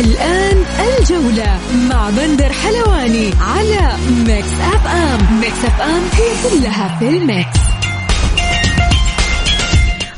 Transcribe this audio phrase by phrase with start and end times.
[0.00, 0.64] الآن
[0.98, 1.58] الجولة
[1.90, 7.58] مع بندر حلواني على Mix FM Mix FM هي كلها في ال mix.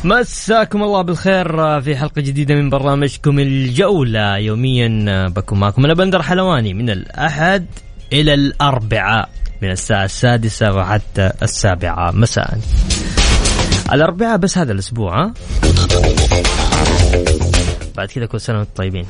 [0.05, 4.37] مساكم الله بالخير في حلقة جديدة من برنامجكم الجولة.
[4.37, 7.67] يوميا بكون معكم أنا بندر حلواني من الأحد
[8.13, 9.29] إلى الأربعاء
[9.63, 12.59] من الساعة السادسة وحتى السابعة مساء.
[13.93, 15.35] الأربعاء بس هذا الأسبوع ها؟
[17.97, 19.07] بعد كذا كل سنة وأنتم طيبين.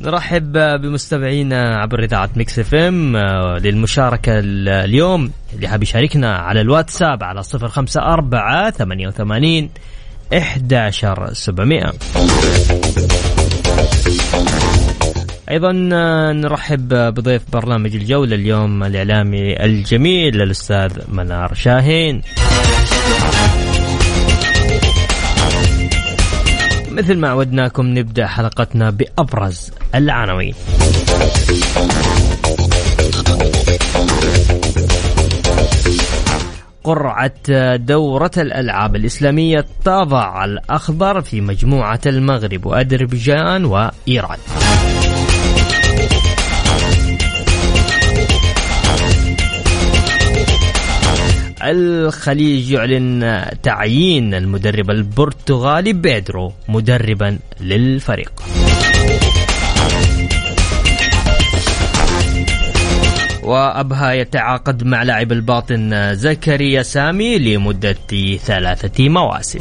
[0.00, 3.16] نرحب بمستمعينا عبر إذاعة ميكس إف إم
[3.56, 9.70] للمشاركة اليوم اللي حاب يشاركنا على الواتساب على صفر خمسة أربعة ثمانية وثمانين
[10.36, 10.90] إحدى
[11.32, 11.92] سبعمائة
[15.50, 15.72] أيضا
[16.32, 22.22] نرحب بضيف برنامج الجولة اليوم الإعلامي الجميل الأستاذ منار شاهين.
[26.98, 30.54] مثل ما عودناكم نبدأ حلقتنا بأبرز العناوين.
[36.84, 44.38] قرعة دورة الألعاب الإسلامية تضع الأخضر في مجموعة المغرب وأذربيجان وإيران.
[51.62, 58.32] الخليج يعلن تعيين المدرب البرتغالي بيدرو مدربا للفريق.
[63.42, 69.58] وأبها يتعاقد مع لاعب الباطن زكريا سامي لمدة ثلاثة مواسم.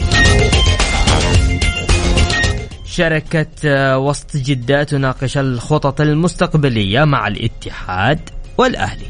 [2.86, 8.20] شركة وسط جدة تناقش الخطط المستقبلية مع الاتحاد
[8.58, 9.06] والأهلي.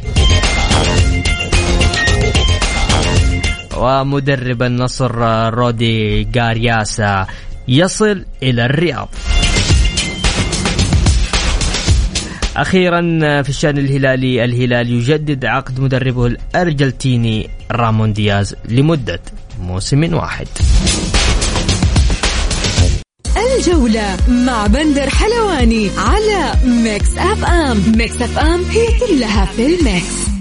[3.77, 5.15] ومدرب النصر
[5.53, 7.27] رودي غارياسا
[7.67, 9.09] يصل إلى الرياض.
[12.57, 13.01] أخيرا
[13.41, 19.19] في الشأن الهلالي الهلال يجدد عقد مدربه الأرجنتيني رامون دياز لمدة
[19.61, 20.47] موسم واحد.
[23.57, 27.83] الجولة مع بندر حلواني على ميكس أف أم.
[27.97, 30.36] ميكس أف أم هي كلها في ال mix.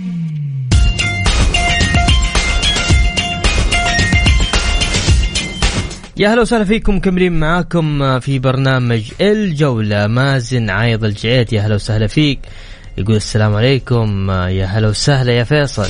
[6.19, 10.07] يا هلا وسهلا فيكم مكملين معاكم في برنامج الجولة.
[10.07, 12.39] مازن عايض الجعيد يا هلا وسهلا فيك.
[12.99, 15.89] يقول السلام عليكم يا هلا وسهلا يا فيصل.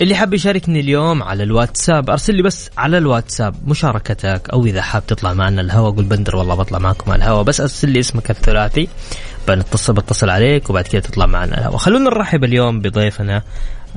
[0.00, 5.06] اللي حاب يشاركني اليوم على الواتساب أرسل لي بس على الواتساب مشاركتك أو إذا حاب
[5.06, 8.88] تطلع معنا الهوا قول بندر والله بطلع معكم على الهوا بس أرسل لي اسمك الثلاثي.
[9.48, 13.42] بنتصل بتصل عليك وبعد كده تطلع معنا الهوا خلونا نرحب اليوم بضيفنا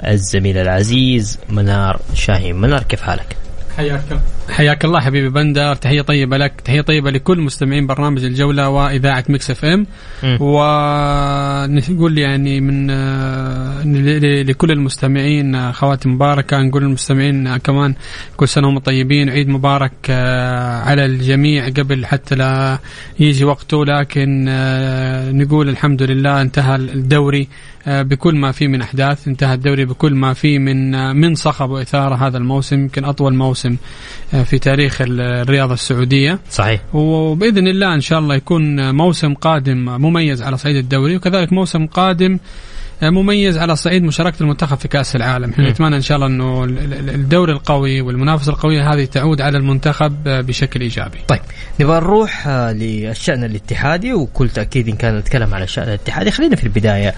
[0.03, 3.37] الزميل العزيز منار شاهين منار كيف حالك؟
[3.77, 4.19] حياك
[4.49, 9.51] حياك الله حبيبي بندر تحية طيبة لك تحية طيبة لكل مستمعين برنامج الجولة وإذاعة مكس
[9.51, 9.87] إف إم.
[10.39, 12.87] ونقول يعني من
[14.47, 17.95] لكل المستمعين خواتم مباركه نقول للمستمعين كمان
[18.37, 20.09] كل سنة وهم طيبين عيد مبارك
[20.85, 22.79] على الجميع قبل حتى لا
[23.19, 23.85] يجي وقته.
[23.85, 24.45] لكن
[25.31, 27.47] نقول الحمد لله انتهى الدوري
[27.87, 32.37] بكل ما فيه من أحداث انتهى الدوري بكل ما فيه من من صخب وإثارة هذا
[32.37, 33.75] الموسم يمكن أطول موسم
[34.43, 36.39] في تاريخ الرياضة السعودية.
[36.51, 36.81] صحيح.
[36.93, 42.37] وبإذن الله إن شاء الله يكون موسم قادم مميز على صعيد الدوري وكذلك موسم قادم
[43.01, 46.63] مميز على صعيد مشاركة المنتخب في كأس العالم، إحنا نتمنى إن شاء الله إنه
[47.13, 51.17] الدوري القوي والمنافسة القوية هذه تعود على المنتخب بشكل إيجابي.
[51.27, 51.39] طيب
[51.79, 57.13] نبغى نروح للشأن الاتحادي وكل تأكيد إن كان نتكلم على الشأن الاتحادي، خلينا في البداية.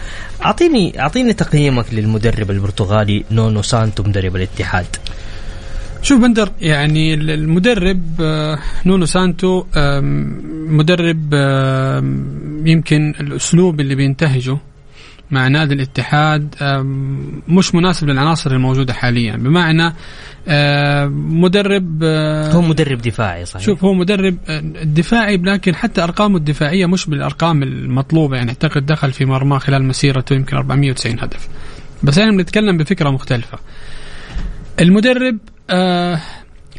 [0.45, 4.85] اعطيني أعطيني تقييمك للمدرب البرتغالي نونو سانتو مدرب الاتحاد.
[6.07, 8.01] شوف بندر يعني المدرب
[8.85, 9.63] نونو سانتو
[10.69, 11.33] مدرب
[12.65, 14.57] يمكن الأسلوب اللي بينتهجه
[15.31, 16.55] مع نادي الاتحاد
[17.47, 19.35] مش مناسب للعناصر الموجودة حاليا.
[19.35, 19.93] بمعنى
[21.41, 22.03] مدرب
[22.53, 23.65] هو مدرب دفاعي صحيح.
[23.65, 24.37] شوف هو مدرب
[24.83, 28.35] دفاعي لكن حتى ارقامه الدفاعية مش بالأرقام المطلوبة.
[28.35, 31.47] يعني أعتقد دخل في مرماه خلال مسيرته يمكن 490 هدف.
[32.03, 33.57] بس إحنا بنتكلم بفكرة مختلفة.
[34.79, 35.37] المدرب
[35.69, 36.19] آه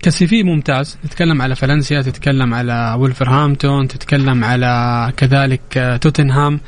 [0.03, 0.99] كسيفي ممتاز.
[1.03, 6.61] تتكلم على فالنسيا تتكلم على ولفرهامبتون تتكلم على كذلك آه، توتنهام.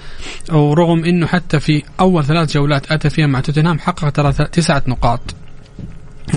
[0.53, 5.21] ورغم إنه حتى في أول ثلاث جولات أتى فيها مع توتنهام حقق ترى تسعة نقاط.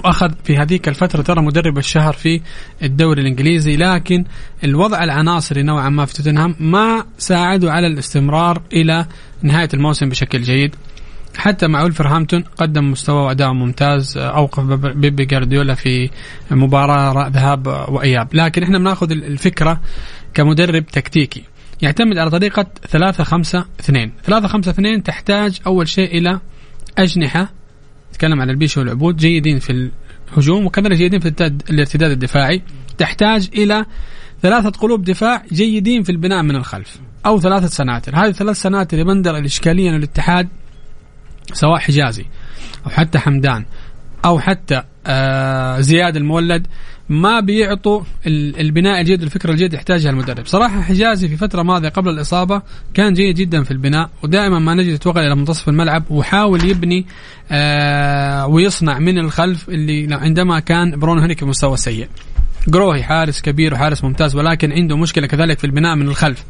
[0.04, 2.42] وأخذ في هذيك الفترة ترى مدرب الشهر في
[2.84, 3.78] الدوري الإنجليزي.
[3.78, 4.26] لكن
[4.64, 9.06] الوضع العناصري نوعا ما في توتنهام ما ساعده على الاستمرار إلى
[9.42, 10.76] نهاية الموسم بشكل جيد.
[11.38, 14.64] حتى مع ولفرهامبتون قدم مستوى وأداء ممتاز أوقف
[14.96, 16.10] بيبي جارديولا في
[16.52, 18.28] مباراة ذهاب وإياب.
[18.34, 19.82] لكن إحنا بناخذ الفكرة
[20.34, 21.44] كمدرب تكتيكي.
[21.82, 26.40] يعتمد على طريقة 3 5 2 3 5 2 تحتاج أول شيء إلى
[26.98, 27.50] أجنحة
[28.12, 29.90] نتكلم عن البيش والعبود جيدين في
[30.32, 32.62] الهجوم وكذلك جيدين في الارتداد الدفاعي.
[32.98, 33.86] تحتاج إلى
[34.42, 38.16] ثلاثة قلوب دفاع جيدين في البناء من الخلف أو ثلاثة سناتر.
[38.16, 40.48] هذه الثلاث سناتر يبندر الإشكالية الاتحاد
[41.54, 42.26] سواء حجازي
[42.86, 43.66] أو حتى حمدان
[44.26, 46.68] أو حتى آه زياد المولد
[47.10, 50.46] ما بيعطوا البناء الجيد الفكرة الجيد يحتاجها المدرب.
[50.48, 52.62] صراحة حجازي في فترة ماضية قبل الإصابة
[52.94, 57.06] كان جيد جدا في البناء ودائما ما نجد يتوغل إلى منتصف الملعب وحاول يبني
[57.52, 62.08] آه ويصنع من الخلف اللي عندما كان برونو هنري مستوى سيء.
[62.68, 66.46] جروهي حارس كبير وحارس ممتاز ولكن عنده مشكلة كذلك في البناء من الخلف.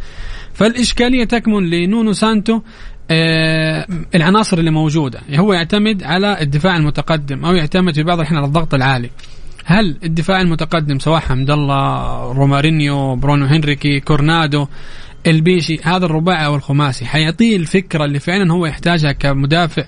[0.53, 2.61] فالإشكالية تكمن لنونو سانتو
[3.11, 5.21] العناصر اللي موجودة.
[5.35, 9.09] هو يعتمد على الدفاع المتقدم أو يعتمد في بعض الأحيان على الضغط العالي.
[9.65, 14.67] هل الدفاع المتقدم سواء حمد الله رومارينيو برونو هنريكي كورونادو
[15.27, 19.83] البيشي هذا الرباعي أو الخماسي حيعطيه الفكرة اللي فعلا هو يحتاجها كمدافع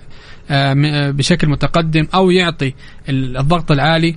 [0.50, 2.74] آه، بشكل متقدم أو يعطي
[3.10, 4.16] الضغط العالي.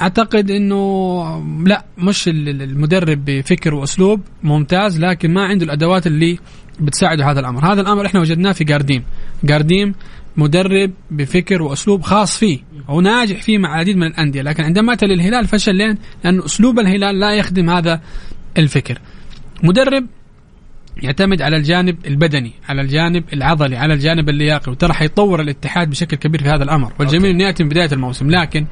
[0.00, 6.38] أعتقد إنه لا مش المدرب بفكر وأسلوب ممتاز لكن ما عنده الأدوات اللي
[6.80, 7.72] بتساعده هذا الأمر.
[7.72, 9.04] هذا الأمر إحنا وجدناه في جارديم
[9.44, 9.94] جارديم
[10.36, 15.46] مدرب بفكر وأسلوب خاص فيه وناجح فيه مع العديد من الأندية لكن عندما اتى للهلال
[15.48, 18.00] فشل لين لأن أسلوب الهلال لا يخدم هذا
[18.58, 18.98] الفكر.
[19.62, 20.06] مدرب
[21.02, 26.42] يعتمد على الجانب البدني على الجانب العضلي على الجانب اللياقي وترى حيطور الاتحاد بشكل كبير
[26.42, 28.66] في هذا الأمر والجميل إنه يأتي من بداية الموسم لكن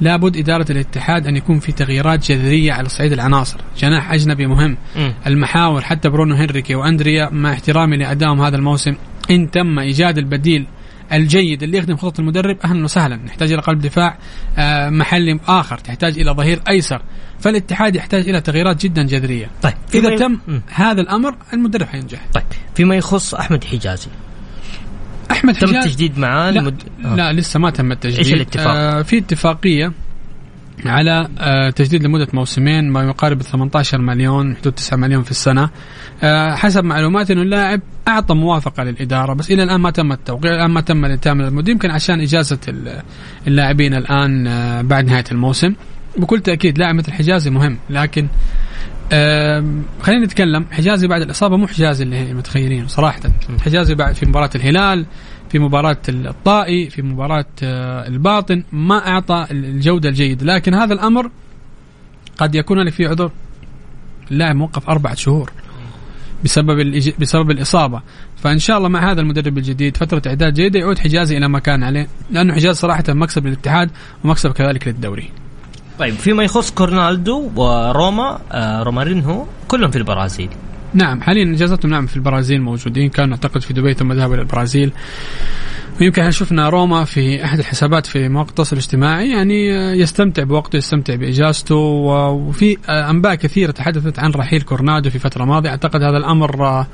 [0.00, 3.58] لابد إدارة الاتحاد أن يكون في تغييرات جذرية على صعيد العناصر.
[3.78, 4.76] جناح أجنبي مهم.
[4.96, 5.10] م.
[5.26, 8.94] المحاور حتى برونو هنريكي وأندريا مع احترامي لأدائهم هذا الموسم.
[9.30, 10.66] إن تم إيجاد البديل
[11.12, 13.16] الجيد اللي يخدم خطط المدرب أهلا وسهلا.
[13.16, 14.18] نحتاج إلى قلب دفاع
[14.58, 17.02] آه، محلي آخر تحتاج إلى ظهير أيسر.
[17.40, 19.50] فالاتحاد يحتاج إلى تغييرات جدا جذرية.
[19.62, 20.60] طيب إذا تم م.
[20.74, 22.20] هذا الأمر المدرب حينجح.
[22.34, 22.44] طيب
[22.74, 24.08] فيما يخص أحمد حجازي.
[25.34, 26.82] أحمد تم التجديد معاه لا, المد...
[27.04, 27.14] آه.
[27.14, 29.92] لا لسه ما تم التجديد إيش الاتفاق؟ آه في اتفاقية
[30.86, 35.70] على آه تجديد لمدة موسمين ما يقارب 18 مليون حدود 9 مليون في السنة
[36.22, 40.70] آه حسب معلومات إنه اللاعب أعطى موافقة للإدارة بس إلى الآن ما تم التوقيع الان
[40.70, 42.58] ما تم الانتهاء من المدير يمكن عشان إجازة
[43.46, 45.74] اللاعبين الآن آه بعد نهاية الموسم
[46.16, 48.28] بكل تأكيد لاعب مثل حجازي مهم لكن
[50.02, 50.66] خلينا نتكلم.
[50.70, 53.20] حجازي بعد الإصابة مو حجازي اللي متخيلين صراحة.
[53.64, 55.06] حجازي بعد في مباراة الهلال
[55.48, 60.46] في مباراة الطائي في مباراة آه، الباطن ما أعطى الجودة الجيدة.
[60.46, 61.30] لكن هذا الأمر
[62.38, 63.30] قد يكون لك فيه عذر.
[64.30, 65.52] اللاعب موقف أربعة شهور
[66.44, 68.02] بسبب بسبب الإصابة.
[68.36, 71.82] فإن شاء الله مع هذا المدرب الجديد فترة إعداد جيدة يعود حجازي إلى ما كان
[71.82, 72.08] عليه.
[72.30, 73.90] لأنه حجاز صراحة مكسب للاتحاد
[74.24, 75.30] ومكسب كذلك للدوري.
[75.98, 80.48] طيب فيما يخص كورنالدو وروما آه رومارينهو كلهم في البرازيل.
[80.94, 83.08] نعم حاليا اجازتهم نعم في البرازيل موجودين.
[83.10, 84.92] كانوا أعتقد في دبي ثم ذهبوا إلى البرازيل.
[86.00, 89.68] ويمكن شفنا روما في احد الحسابات في مواقع التواصل الاجتماعي يعني
[90.00, 95.70] يستمتع بوقته يستمتع بإجازته وفي أنباء كثيرة تحدثت عن رحيل كورنادو في فترة ماضية.
[95.70, 96.84] أعتقد هذا الأمر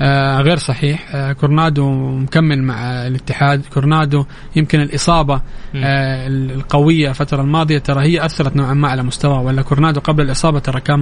[0.00, 1.14] آه، غير صحيح.
[1.14, 3.62] آه، كورنادو مكمل مع الاتحاد.
[3.74, 4.24] كورنادو
[4.56, 5.34] يمكن الإصابة
[5.76, 10.58] آه، القوية الفترة الماضية ترى هي أثرت نوعا ما على مستواه ولا كورنادو قبل الإصابة
[10.58, 11.00] ترى كان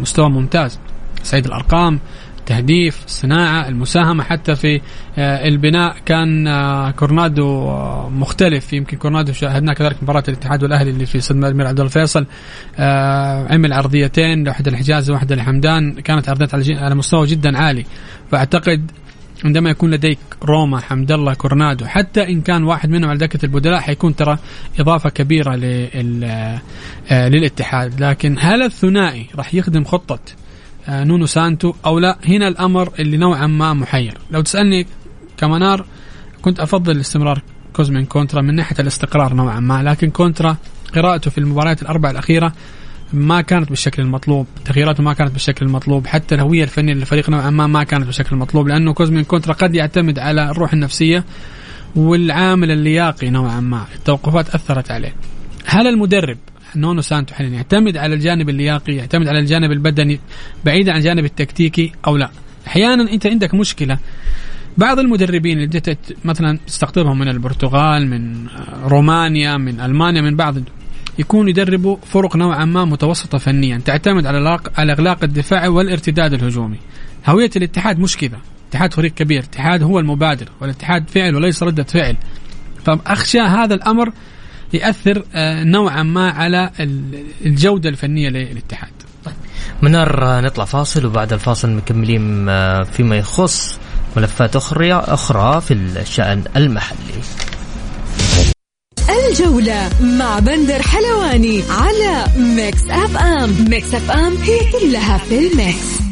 [0.00, 0.78] مستوى ممتاز.
[1.22, 2.00] سعيد الأرقام
[2.50, 4.80] التهديف الصناعة المساهمة حتى في
[5.18, 8.72] آه، البناء كان آه، كورنادو آه، مختلف.
[8.72, 12.26] يمكن كورنادو شاهدناه كذلك مباراة الاتحاد والأهلي اللي في صدمة الأمير عبد الفيصل.
[13.50, 17.84] عمل عرضيتين واحدة لحجاز وواحدة لحمدان كانت عرضيات على مستوى جدا عالي.
[18.30, 18.90] فأعتقد
[19.44, 23.80] عندما يكون لديك روما حمد الله كورنادو حتى إن كان واحد منهم على دكة البدلاء
[23.80, 24.38] حيكون ترى
[24.80, 25.56] إضافة كبيرة
[27.10, 28.00] للاتحاد.
[28.00, 30.18] لكن هل الثنائي راح يخدم خطة
[30.88, 34.18] نونو سانتو أو لا هنا الأمر اللي نوعا ما محير.
[34.30, 34.86] لو تسألني
[35.36, 35.86] كمنار
[36.42, 37.42] كنت أفضل الاستمرار
[37.72, 40.56] كوزمين كونترا من ناحية الاستقرار نوعا ما لكن كونترا
[40.94, 42.52] قراءته في المباريات الاربع الأخيرة
[43.12, 47.66] ما كانت بالشكل المطلوب تغييراته ما كانت بالشكل المطلوب حتى الهوية الفنية للفريق نوعا ما
[47.66, 51.24] ما كانت بالشكل المطلوب لأنه كوزمين كونترا قد يعتمد على الروح النفسية
[51.96, 53.84] والعامل اللياقي نوعا ما.
[53.94, 55.14] التوقفات أثرت عليه.
[55.66, 56.38] هل المدرب
[56.76, 60.20] نونو سانتو حاليا يعتمد على الجانب اللياقي يعتمد على الجانب البدني
[60.64, 62.30] بعيدا عن الجانب التكتيكي أو لا.
[62.66, 63.98] أحيانا أنت عندك مشكلة.
[64.76, 68.46] بعض المدربين اللي مثلا تستقطبهم من البرتغال من
[68.84, 70.54] رومانيا من ألمانيا من بعض
[71.18, 76.78] يكون يدربوا فرق نوعا ما متوسطة فنيا تعتمد على على إغلاق الدفاع والارتداد الهجومي.
[77.26, 78.38] هوية الاتحاد مش كذا.
[78.62, 82.16] الاتحاد فريق كبير الاتحاد هو المبادر والاتحاد فعل وليس ردة فعل.
[82.84, 84.12] فأخشى هذا الأمر
[84.72, 86.70] يأثر آه، نوعا ما على
[87.46, 88.90] الجودة الفنية للاتحاد.
[89.24, 89.34] طيب.
[89.82, 93.78] منار آه، نطلع فاصل وبعد الفاصل مكملين آه، فيما يخص
[94.16, 97.22] ملفات أخرى أخرى في الشأن المحلي.
[99.28, 103.70] الجولة مع بندر حلواني على ميكس أف أم.
[103.70, 106.07] ميكس أف أم هي كلها في ال mix.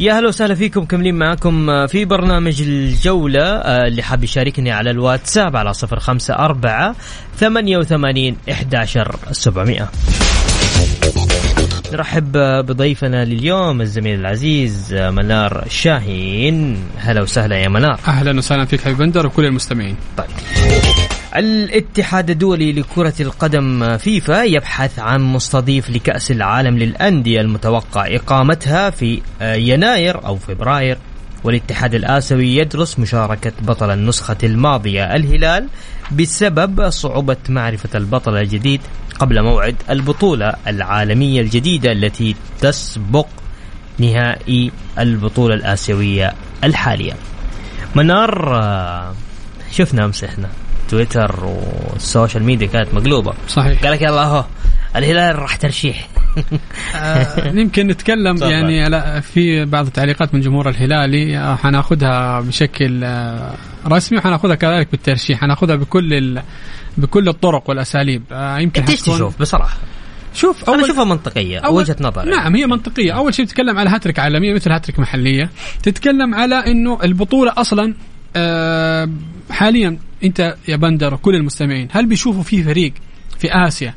[0.00, 4.90] يا هلا وسهلا فيكم كملين معكم آه، في برنامج الجولة آه، اللي حاب يشاركني على
[4.90, 6.94] الواتساب على صفر خمسة أربعة
[7.36, 9.90] ثمانية وثمانين إحداشر سبعمائة.
[11.92, 12.32] نرحب
[12.66, 16.78] بضيفنا لليوم الزميل العزيز آه، منار شاهين.
[16.98, 18.00] هلا وسهلا يا منار.
[18.08, 19.96] أهلا وسهلا فيك حبيب بندر وكل المستمعين.
[20.16, 20.26] طيب.
[21.36, 30.26] الاتحاد الدولي لكرة القدم فيفا يبحث عن مستضيف لكأس العالم للأندية المتوقع إقامتها في يناير
[30.26, 30.98] أو فبراير.
[31.44, 35.68] والاتحاد الآسيوي يدرس مشاركة بطل النسخة الماضية الهلال
[36.12, 38.80] بسبب صعوبة معرفة البطل الجديد
[39.18, 43.26] قبل موعد البطولة العالمية الجديدة التي تسبق
[43.98, 47.12] نهائي البطولة الآسيوية الحالية.
[47.94, 49.14] منار
[49.72, 50.48] شفنا أمس إحنا.
[50.88, 53.34] تويتر وال social media كانت مقلوبة.
[53.48, 53.82] صحيح.
[53.82, 54.44] قال لك يلا أهو
[54.96, 56.08] الهلال راح ترشيح.
[56.96, 63.54] آه يمكن نتكلم يعني على في بعض التعليقات من جمهور الهلالي آه حناخذها بشكل آه
[63.86, 65.40] رسمي وحناخذها كذلك بالترشيح.
[65.40, 66.40] حناخذها بكل
[66.96, 68.22] بكل الطرق والأساليب.
[68.32, 69.76] آه يمكن إيش تشوف بصراحه
[70.34, 73.12] شوف أول أنا أشوفها منطقية أول وجهة نظر نعم هي منطقية.
[73.12, 75.50] أول شيء تتكلم على هاتريك عالمية مثل هاتريك محلية.
[75.82, 77.94] تتكلم على إنه البطولة أصلا
[78.36, 79.10] آه
[79.50, 82.92] حاليا أنت يا بندر وكل المستمعين هل بيشوفوا في فريق
[83.38, 83.94] في آسيا؟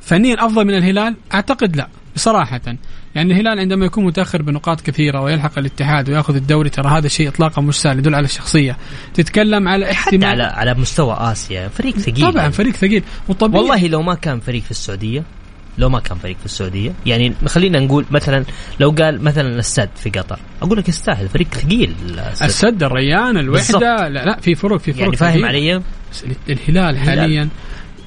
[0.00, 2.60] فنيا أفضل من الهلال؟ أعتقد لا بصراحة.
[3.14, 7.62] يعني الهلال عندما يكون متأخر بنقاط كثيرة ويلحق الاتحاد ويأخذ الدوري ترى هذا شيء اطلاقا
[7.62, 8.76] مش سهل يدل على الشخصية.
[9.14, 13.02] تتكلم على احتمال حتى على على مستوى آسيا فريق ثقيل طبعا فريق ثقيل.
[13.28, 15.24] وطبيعي والله لو ما كان فريق في السعودية
[15.78, 16.92] لو ما كان فريق في السعودية.
[17.06, 18.44] يعني خلينا نقول مثلا
[18.80, 21.94] لو قال مثلا السد في قطر أقول لك يستاهل فريق ثقيل.
[22.10, 25.82] السد, السد الريان الوحدة لا, لا في فروق في فروق يعني فاهم علي؟
[26.48, 27.48] الهلال حاليا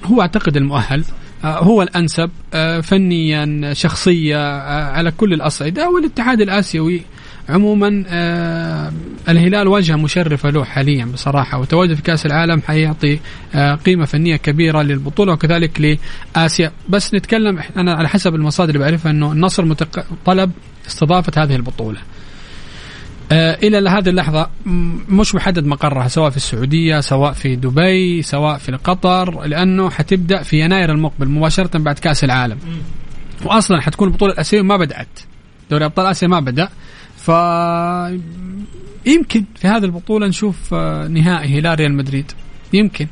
[0.06, 1.04] هو أعتقد المؤهل
[1.44, 7.02] آه، هو الأنسب آه، فنيا شخصيه آه، على كل الأصعدة والاتحاد الآسيوي
[7.50, 8.92] عموما آه
[9.30, 13.20] الهلال واجهه مشرفة له حاليا بصراحة وتواجد في كأس العالم حيعطي
[13.56, 15.98] آه قيمة فنية كبيرة للبطولة وكذلك
[16.36, 16.72] لآسيا.
[16.90, 20.06] بس نتكلم أنا على حسب المصادر اللي بعرفها إنه النصر متق...
[20.26, 20.52] طلب
[20.88, 22.00] استضافة هذه البطولة.
[23.32, 24.50] آه إلى هذه اللحظة
[25.10, 30.60] مش محدد مقرها سواء في السعودية سواء في دبي سواء في قطر لأنه حتبدأ في
[30.60, 32.58] يناير المقبل مباشرة بعد كأس العالم.
[33.46, 35.20] واصلا حتكون البطولة الآسيوية ما بدأت.
[35.72, 36.70] دوري أبطال آسيا ما بدأ.
[37.22, 37.30] ف
[39.06, 42.32] يمكن في هذه البطولة نشوف آه، نهائي هلال ريال مدريد.
[42.74, 43.08] يمكن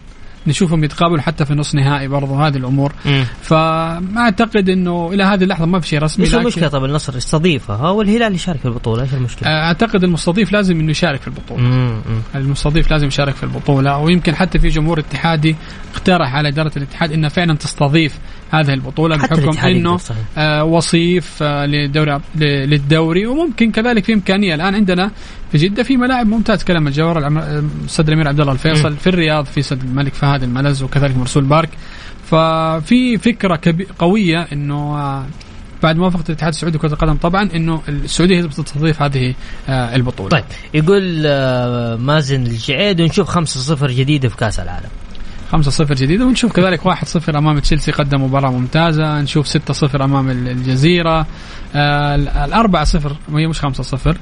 [0.47, 2.93] نشوفهم يتقابلوا حتى في نص نهائي برضو هذه الأمور.
[3.41, 7.89] فما أعتقد إنه إلى هذه اللحظة ما في شيء رسمي إيش المشكلة طب النصر يستضيفها.
[7.89, 11.61] والهلال يشارك في البطولة إيش المشكلة؟ آه، أعتقد المستضيف لازم إنه يشارك في البطولة.
[11.61, 12.01] مم.
[12.35, 15.55] المستضيف لازم يشارك في البطولة ويمكن حتى في جمهور اتحادي
[15.93, 18.19] اقترح على إدارة الاتحاد إنها فعلا تستضيف
[18.51, 20.00] هذه البطولة بحكم إنه
[20.38, 25.12] آه وصيف آه للدوري للدوري وممكن كذلك في إمكانية الآن عندنا
[25.51, 27.27] في جدة في ملاعب ممتاز كلام الجوهر
[27.86, 28.96] استاد الامير عبد الله الفيصل م.
[28.96, 31.70] في الرياض في استاد الملك فهد الملز وكذلك مرسول بارك
[32.25, 33.60] ففي فكرة
[34.00, 35.25] قوية إنه آه
[35.84, 39.34] بعد موافقة الاتحاد السعودي لكرة القدم طبعا إنه السعودية هي تستضيف هذه
[39.70, 40.30] آه البطولة.
[40.30, 44.89] طيب يقول آه مازن الجعيد ونشوف 5-0 جديدة في كأس العالم.
[45.56, 51.25] 5-0 جديدة ونشوف كذلك 1-0 أمام تشيلسي قدم مباراة ممتازة نشوف 6-0 أمام الجزيرة.
[51.75, 54.18] آه الأربعة صفر وهي مش خمسة صفر.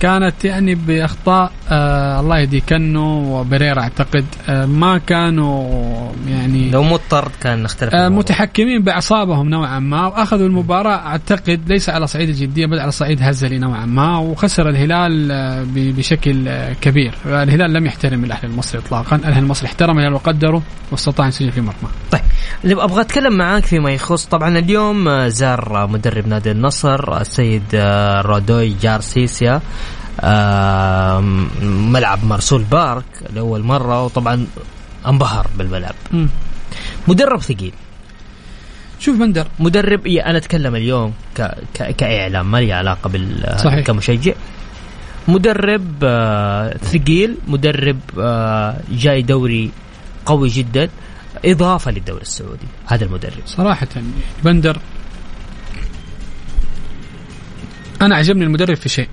[0.00, 7.28] كانت يعني بأخطاء آه الله يهدي كنو وبريرا أعتقد آه ما كانوا يعني لو مضطر
[7.40, 7.94] كان نختلف.
[7.94, 13.22] آه متحكمين بأعصابهم نوعا ما وأخذوا المباراة أعتقد ليس على صعيد الجدية بل على صعيد
[13.22, 17.14] هزلي نوعا ما وخسر الهلال آه بشكل آه كبير.
[17.26, 20.62] الهلال لم يحترم الأهلي المصري إطلاقا الأهلي المصري احترم الهلال وقدره.
[20.92, 21.90] واستطاع أن يسجل في مرمى.
[22.10, 28.20] طيب أبغى أتكلم معاك فيما يخص طبعا اليوم آه، زار مدرب نادي النصر السيد آه،
[28.20, 29.60] رودوي جارسيسيا
[30.20, 31.20] آه
[31.62, 34.46] ملعب مرسول بارك لأول مرة وطبعا
[35.06, 35.94] انبهر بالملعب.
[36.12, 36.28] مم.
[37.08, 37.72] مدرب ثقيل.
[39.00, 41.42] شوف بندر مدرب إيه أنا أتكلم اليوم ك...
[41.74, 41.96] ك...
[41.96, 43.86] كإعلام ما لي علاقة بال صحيح.
[43.86, 44.32] كمشجع.
[45.28, 47.36] مدرب آه ثقيل.
[47.48, 49.70] مدرب آه جاي دوري
[50.30, 50.88] قوي جدا
[51.44, 53.42] إضافة للدوري السعودي هذا المدرب.
[53.46, 53.88] صراحة
[54.44, 54.78] بندر
[58.02, 59.08] أنا عجبني المدرب في شيء.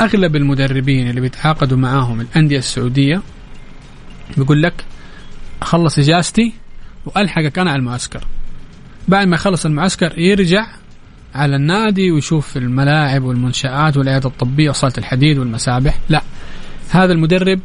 [0.00, 3.22] أغلب المدربين اللي بيتعاقدوا معاهم الأندية السعودية
[4.36, 4.84] بيقول لك
[5.62, 6.52] أخلص إجازتي
[7.06, 8.24] وألحقك أنا على المعسكر.
[9.08, 10.66] بعد ما يخلص المعسكر يرجع
[11.34, 15.98] على النادي ويشوف الملاعب والمنشآت والعيادة الطبية وصالة الحديد والمسابح.
[16.08, 16.22] لا
[16.90, 17.60] هذا المدرب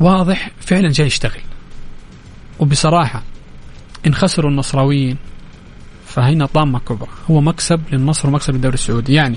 [0.00, 1.40] واضح فعلا جاي يشتغل.
[2.58, 3.22] وبصراحة
[4.06, 5.16] إن خسروا النصراويين
[6.06, 7.08] فهنا طامة كبرى.
[7.30, 9.14] هو مكسب للنصر ومكسب للدوري السعودي.
[9.14, 9.36] يعني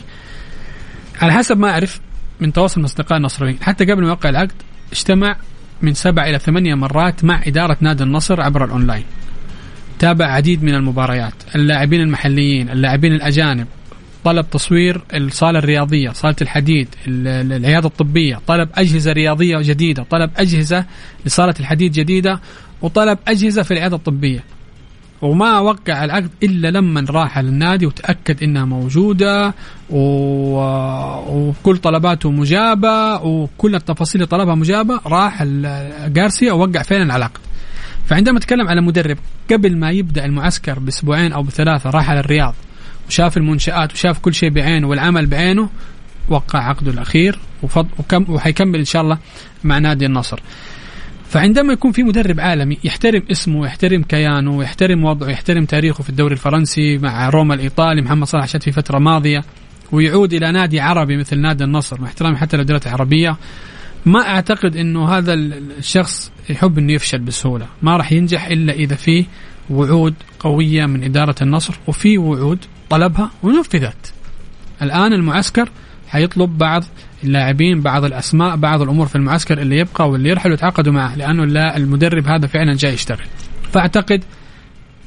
[1.22, 2.00] على حسب ما أعرف
[2.40, 4.52] من تواصل من أصدقاء النصراويين حتى قبل ما يوقع العقد
[4.92, 5.36] اجتمع
[5.82, 9.04] من سبع إلى ثمانية مرات مع إدارة نادي النصر عبر الأونلاين.
[10.00, 13.68] تابع عديد من المباريات اللاعبين المحليين اللاعبين الأجانب
[14.24, 20.32] طلب تصوير الصالة الرياضية صالة الحديد ال- ال- العيادة الطبية طلب أجهزة رياضية جديدة طلب
[20.38, 20.86] أجهزة
[21.26, 22.40] لصالة الحديد جديدة.
[22.82, 24.44] وطلب أجهزة في العيادة الطبية.
[25.22, 29.54] وما وقع العقد إلا لما راح للنادي وتأكد إنها موجودة
[29.90, 30.00] و...
[31.30, 35.44] وكل طلباته مجابة وكل التفاصيل اللي طلبها مجابة راح
[36.08, 37.40] جارسيا ووقع فعلا العقد.
[38.06, 39.18] فعندما نتكلم على مدرب
[39.52, 42.54] قبل ما يبدأ المعسكر بأسبوعين أو بثلاثة راح على الرياض.
[43.08, 45.70] وشاف المنشآت وشاف كل شيء بعينه والعمل بعينه.
[46.30, 49.18] وقع عقده الأخير وفض وكم وحيكمل إن شاء الله
[49.64, 50.40] مع نادي النصر.
[51.36, 56.34] فعندما يكون في مدرب عالمي يحترم اسمه ويحترم كيانه ويحترم وضعه ويحترم تاريخه في الدوري
[56.34, 59.44] الفرنسي مع روما الإيطالي محمد صلاح شاد في فترة ماضية
[59.92, 63.38] ويعود إلى نادي عربي مثل نادي النصر مع احترامي حتى للدوريات العربيه
[64.06, 68.96] ما أعتقد إنه هذا ال- الشخص يحب إنه يفشل بسهولة، ما راح ينجح إلا إذا
[68.96, 69.26] في
[69.70, 72.60] وعود قوية من إدارة النصر وفي وعود
[72.90, 74.14] طلبها ونفذت.
[74.82, 75.70] الآن المعسكر
[76.16, 76.84] حيطلب بعض
[77.24, 81.78] اللاعبين بعض الأسماء بعض الأمور في المعسكر اللي يبقى واللي يرحل يتعاقدوا معه لأنه لا
[81.78, 83.26] المدرب هذا فعلا جاي يشتغل.
[83.72, 84.24] فأعتقد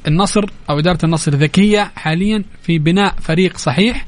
[0.07, 4.05] النصر أو إدارة النصر ذكية حاليا في بناء فريق صحيح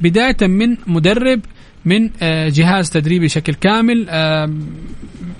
[0.00, 1.40] بداية من مدرب
[1.84, 4.06] من آه، جهاز تدريبي بشكل كامل.
[4.08, 4.52] آه،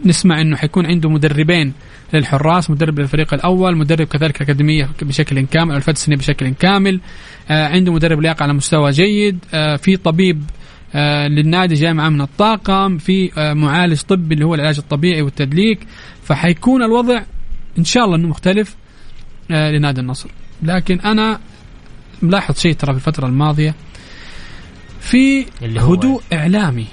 [0.05, 1.73] نسمع إنه حيكون عنده مدربين
[2.12, 7.01] للحراس مدرب للفريق الأول مدرب كذلك أكاديمية بشكل كامل الفت السنيه بشكل كامل.
[7.51, 9.38] آه، عنده مدرب لياقة على مستوى جيد.
[9.79, 10.42] في طبيب
[11.29, 15.87] للنادي جاي معاه من الطاقم في آه، معالج طبي اللي هو العلاج الطبيعي والتدليك.
[16.22, 17.22] فحيكون الوضع
[17.79, 18.77] إن شاء الله إنه مختلف
[19.51, 20.29] آه، لنادي النصر.
[20.62, 21.40] لكن أنا
[22.22, 23.74] ملاحظ شيء ترى في الفترة الماضية.
[25.01, 26.87] في هدوء إعلامي.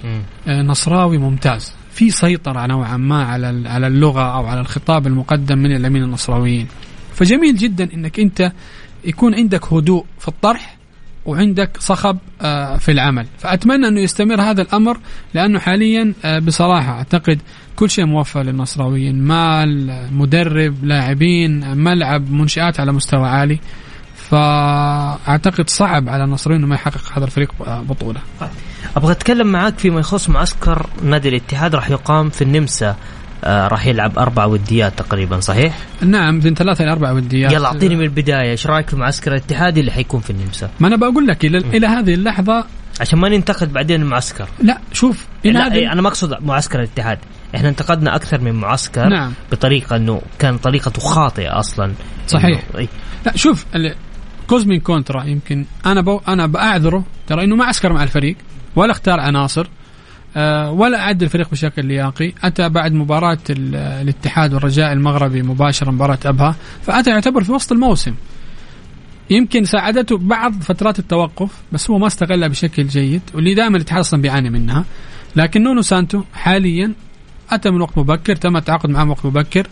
[0.47, 1.73] آه، نصراوي ممتاز.
[1.91, 6.67] في سيطرة نوعا ما على على اللغة أو على الخطاب المقدم من اليمين النصراويين.
[7.13, 8.51] فجميل جدا أنك أنت
[9.05, 10.74] يكون عندك هدوء في الطرح
[11.25, 13.25] وعندك صخب آه، في العمل.
[13.37, 14.97] فأتمنى أنه يستمر هذا الأمر
[15.33, 17.41] لأنه حاليا آه، بصراحة أعتقد
[17.75, 19.23] كل شيء موفر للنصراويين.
[19.23, 23.59] مال مدرب لاعبين ملعب منشآت على مستوى عالي.
[24.15, 28.19] فأعتقد صعب على النصراويين أنه ما يحقق هذا الفريق آه، بطولة.
[28.95, 32.95] أبغى أتكلم معاك فيما يخص معسكر نادي الاتحاد راح يقام في النمسا.
[33.47, 38.03] راح يلعب أربع وديات تقريبا صحيح؟ نعم من ثلاثة إلى أربع وديات يلا أعطيني من
[38.03, 41.57] البداية إيش رايك في معسكر الاتحاد اللي حيكون في النمسا؟ ما أنا بقول لك إلى,
[41.57, 42.65] إلى هذه اللحظة
[43.01, 46.79] عشان ما ننتقد بعدين المعسكر لا شوف إلى لا هذه إيه، أنا ما اقصد معسكر
[46.79, 47.19] الاتحاد
[47.55, 49.33] إحنا انتقدنا أكثر من معسكر نعم.
[49.51, 51.91] بطريقة إنه كان طريقته خاطئة أصلا
[52.27, 52.61] صحيح.
[52.61, 52.87] إنه- إيه.
[53.25, 53.95] لا شوف ال-
[54.47, 58.35] كوزمين كونترا يمكن أنا بو أنا بأعذره ترى إنه ما عسكر مع الفريق
[58.75, 59.69] ولا اختار عناصر آه،
[60.71, 62.33] ولا أعد الفريق بشكل لياقي.
[62.43, 66.55] أتى بعد مباراة ال- الاتحاد والرجاء المغربي مباشرة مباراة أبها.
[66.81, 68.13] فأتى يعتبر في وسط الموسم.
[69.29, 74.21] يمكن ساعدته بعض فترات التوقف بس هو ما استغلها بشكل جيد واللي دائما الاتحاد أصلا
[74.21, 74.85] بيعاني منها.
[75.35, 76.93] لكن نونو سانتو حاليا
[77.51, 79.67] أتى من وقت مبكر تم التعاقد معه من وقت مبكر.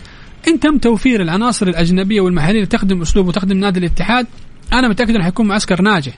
[0.48, 4.28] إن تم توفير العناصر الأجنبية والمحلية اللي تخدم اسلوب وتخدم نادي الاتحاد
[4.74, 6.14] أنا متأكد إنه حيكون معسكر ناجح.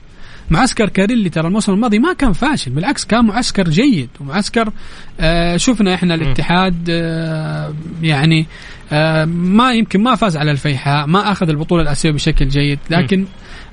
[0.50, 4.72] معسكر كاريلي ترى الموسم الماضي ما كان فاشل بالعكس كان معسكر جيد ومعسكر
[5.20, 8.46] آه شفنا إحنا الاتحاد آه يعني
[8.92, 13.26] آه ما يمكن ما فاز على الفيحاء ما أخذ البطولة الأسيوية بشكل جيد لكن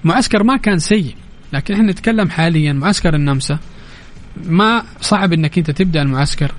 [0.03, 1.15] معسكر ما كان سيء.
[1.53, 3.59] لكن إحنا نتكلم حاليا معسكر النمسا
[4.45, 6.51] ما صعب إنك أنت تبدأ المعسكر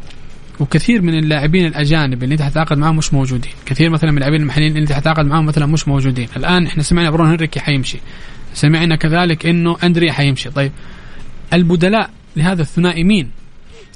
[0.61, 4.71] وكثير من اللاعبين الأجانب اللي انت حتتعاقد معهم مش موجودين، كثير مثلا من اللاعبين المحليين
[4.71, 7.99] اللي انت حتتعاقد معهم مثلا مش موجودين، الآن إحنا سمعنا برون هنريكي حيمشي.
[8.55, 10.73] سمعنا كذلك إنه أندريا حيمشي، طيب
[11.53, 13.31] البدلاء لهذا الثنائي مين؟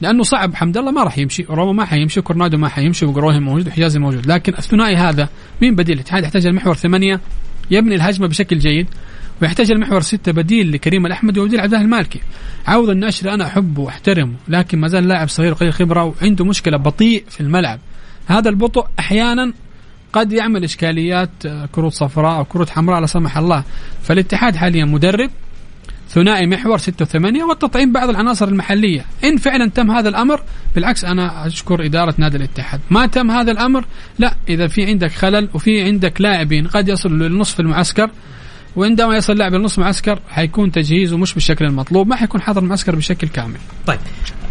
[0.00, 1.46] لأنه صعب حمد الله ما راح يمشي.
[1.50, 4.26] روما ما حيمشي كورنادو ما حيمشي وقروهي موجود وحجازي موجود.
[4.26, 5.28] لكن الثنائي هذا
[5.62, 7.20] مين بديل؟ الاتحاد يحتاج المحور ثمانية.
[7.70, 8.86] يبني الهجمة بشكل جيد.
[9.42, 12.20] ويحتاج المحور ستة بديل لكريم الأحمد وبديل عبد المالكي.
[12.66, 17.24] عوض النشر أنا أحبه وأحترمه لكن ما زال لاعب صغير وقليل خبرة وعنده مشكلة بطيء
[17.28, 17.78] في الملعب.
[18.26, 19.52] هذا البطء أحيانا
[20.12, 23.64] قد يعمل إشكاليات آه، كروت صفراء أو كروت حمراء لا سمح الله.
[24.02, 25.30] فالاتحاد حاليا مدرب
[26.08, 29.04] ثنائي محور ستة وثمانية والتطعيم بعض العناصر المحلية.
[29.24, 30.42] إن فعلا تم هذا الأمر
[30.74, 32.80] بالعكس أنا أشكر إدارة نادي الاتحاد.
[32.90, 33.84] ما تم هذا الأمر
[34.18, 38.10] لا إذا في عندك خلل وفي عندك لاعبين قد يصلوا للنصف المعسكر
[38.78, 43.28] وعندما يصل لاعب لنصف معسكر حيكون تجهيزه مش بالشكل المطلوب ما حيكون حاضر المعسكر بشكل
[43.28, 43.58] كامل.
[43.86, 43.98] طيب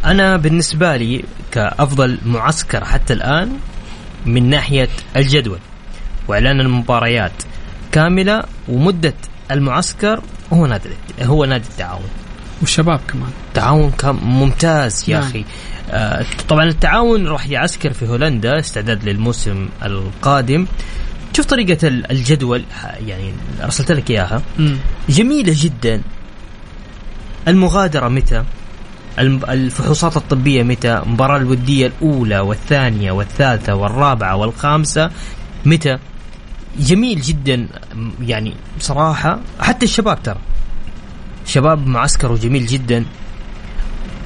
[0.05, 3.57] أنا بالنسبة لي كأفضل معسكر حتى الآن
[4.25, 5.59] من ناحية الجدول
[6.27, 7.31] وإعلان المباريات
[7.91, 9.13] كاملة ومدة
[9.51, 10.21] المعسكر
[10.53, 10.89] هو نادي
[11.21, 12.09] هو نادي التعاون.
[12.61, 13.29] والشباب كمان.
[13.47, 15.27] التعاون كان ممتاز يا نعم.
[15.27, 15.45] أخي.
[15.89, 20.65] آه طبعا التعاون راح يعسكر في هولندا استعداد للموسم القادم.
[21.37, 22.63] شوف طريقة ال- الجدول
[23.07, 24.41] يعني أرسلت لك إياها.
[25.09, 26.01] جميلة جدا.
[27.47, 28.43] المغادرة متى؟
[29.19, 35.11] الفحوصات الطبية متى؟ المباراة الودية الأولى والثانية والثالثة والرابعة والخامسة
[35.65, 35.97] متى؟
[36.79, 37.67] جميل جدا.
[38.21, 40.39] يعني بصراحة حتى الشباب ترى.
[41.45, 43.05] شباب معسكره جميل جدا.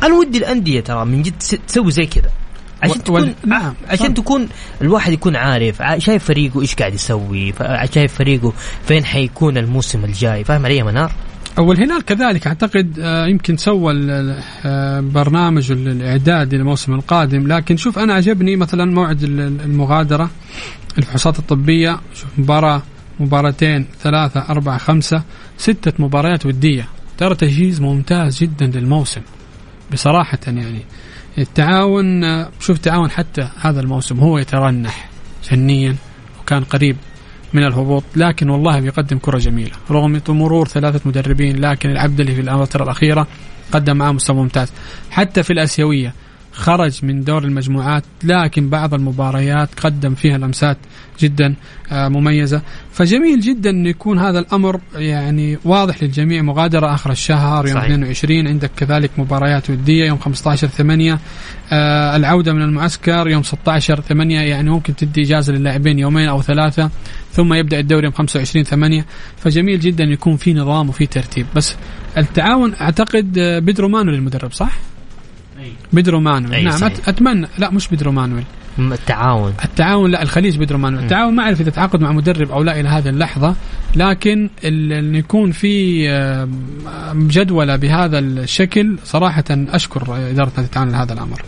[0.03, 1.33] أنا ودي الأندية ترى من جد
[1.67, 2.29] تسوي زي كذا.
[2.83, 4.13] عشان تكون وال- نعم، عشان صح.
[4.13, 4.47] تكون
[4.81, 7.53] الواحد يكون عارف شايف فريقه إيش قاعد يسوي
[7.93, 8.53] شايف فريقه
[8.87, 11.11] فين حيكون الموسم الجاي فاهم علي منار؟
[11.59, 13.93] والهلال كذلك أعتقد آه، يمكن سوى
[14.65, 20.29] آه، برنامج ال- الإعداد للموسم القادم لكن شوف أنا عجبني مثلا موعد ال- ال- المغادرة
[20.97, 22.81] الفحوصات الطبية شوف مباراة
[23.19, 25.23] مباراتين ثلاثة أربعة خمسة
[25.57, 29.21] ستة مباريات ودية ترى تجهيز ممتاز جدا للموسم
[29.93, 30.81] بصراحة يعني
[31.37, 35.09] التعاون شوف تعاون حتى هذا الموسم هو يترنح
[35.43, 35.95] فنيا
[36.41, 36.97] وكان قريب
[37.53, 42.83] من الهبوط لكن والله بيقدم كرة جميلة رغم مرور ثلاثة مدربين لكن العبدلي في الفترة
[42.83, 43.27] الأخيرة
[43.71, 44.71] قدم معاه مستوى ممتاز.
[45.11, 46.13] حتى في الآسيوية
[46.51, 50.77] خرج من دور المجموعات لكن بعض المباريات قدم فيها لمسات
[51.19, 51.55] جدا
[51.91, 52.61] آه، مميزة
[52.91, 57.85] فجميل جدا أن يكون هذا الأمر يعني واضح للجميع مغادرة آخر الشهر يوم صحيح.
[57.85, 61.19] 22 عندك كذلك مباريات ودية يوم 15 8
[61.71, 66.89] آه العودة من المعسكر يوم 16 8 يعني ممكن تدي إجازة للاعبين يومين أو ثلاثة
[67.33, 69.05] ثم يبدأ الدوري يوم 25 8
[69.37, 71.75] فجميل جدا يكون في نظام وفي ترتيب بس
[72.17, 74.90] التعاون أعتقد آه، بيدرو مانويل المدرب صح؟
[75.93, 76.93] بيدرو مانويل أي نعم صحيح.
[77.07, 77.47] أتمنى.
[77.57, 78.43] لا مش بيدرو مانويل
[78.79, 79.53] التعاون.
[79.65, 82.89] التعاون لا الخليج بيدرو مانويل التعاون ما أعرف إذا تعاقد مع مدرب أو لا إلى
[82.89, 83.55] هذه اللحظة
[83.95, 86.07] لكن أن يكون في
[87.15, 91.41] جدولة بهذا الشكل صراحة أشكر إدارة نادي التعاون لهذا الأمر.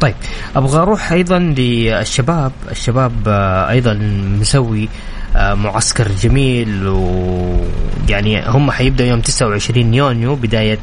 [0.00, 0.14] طيب
[0.56, 2.52] أبغى أروح أيضا للشباب.
[2.70, 3.94] الشباب آه، أيضا
[4.40, 4.88] مسوي
[5.36, 10.78] آه، معسكر جميل ويعني هم حيبدأ يوم 29 يونيو بداية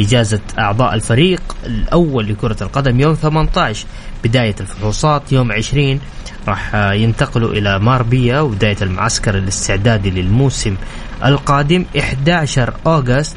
[0.00, 3.86] إجازة أعضاء الفريق الأول لكرة القدم يوم 18
[4.24, 6.00] بداية الفحوصات يوم 20
[6.48, 10.76] راح ينتقلوا إلى ماربيا وبداية المعسكر الاستعدادي للموسم
[11.24, 11.84] القادم.
[11.98, 13.36] 11 أوغست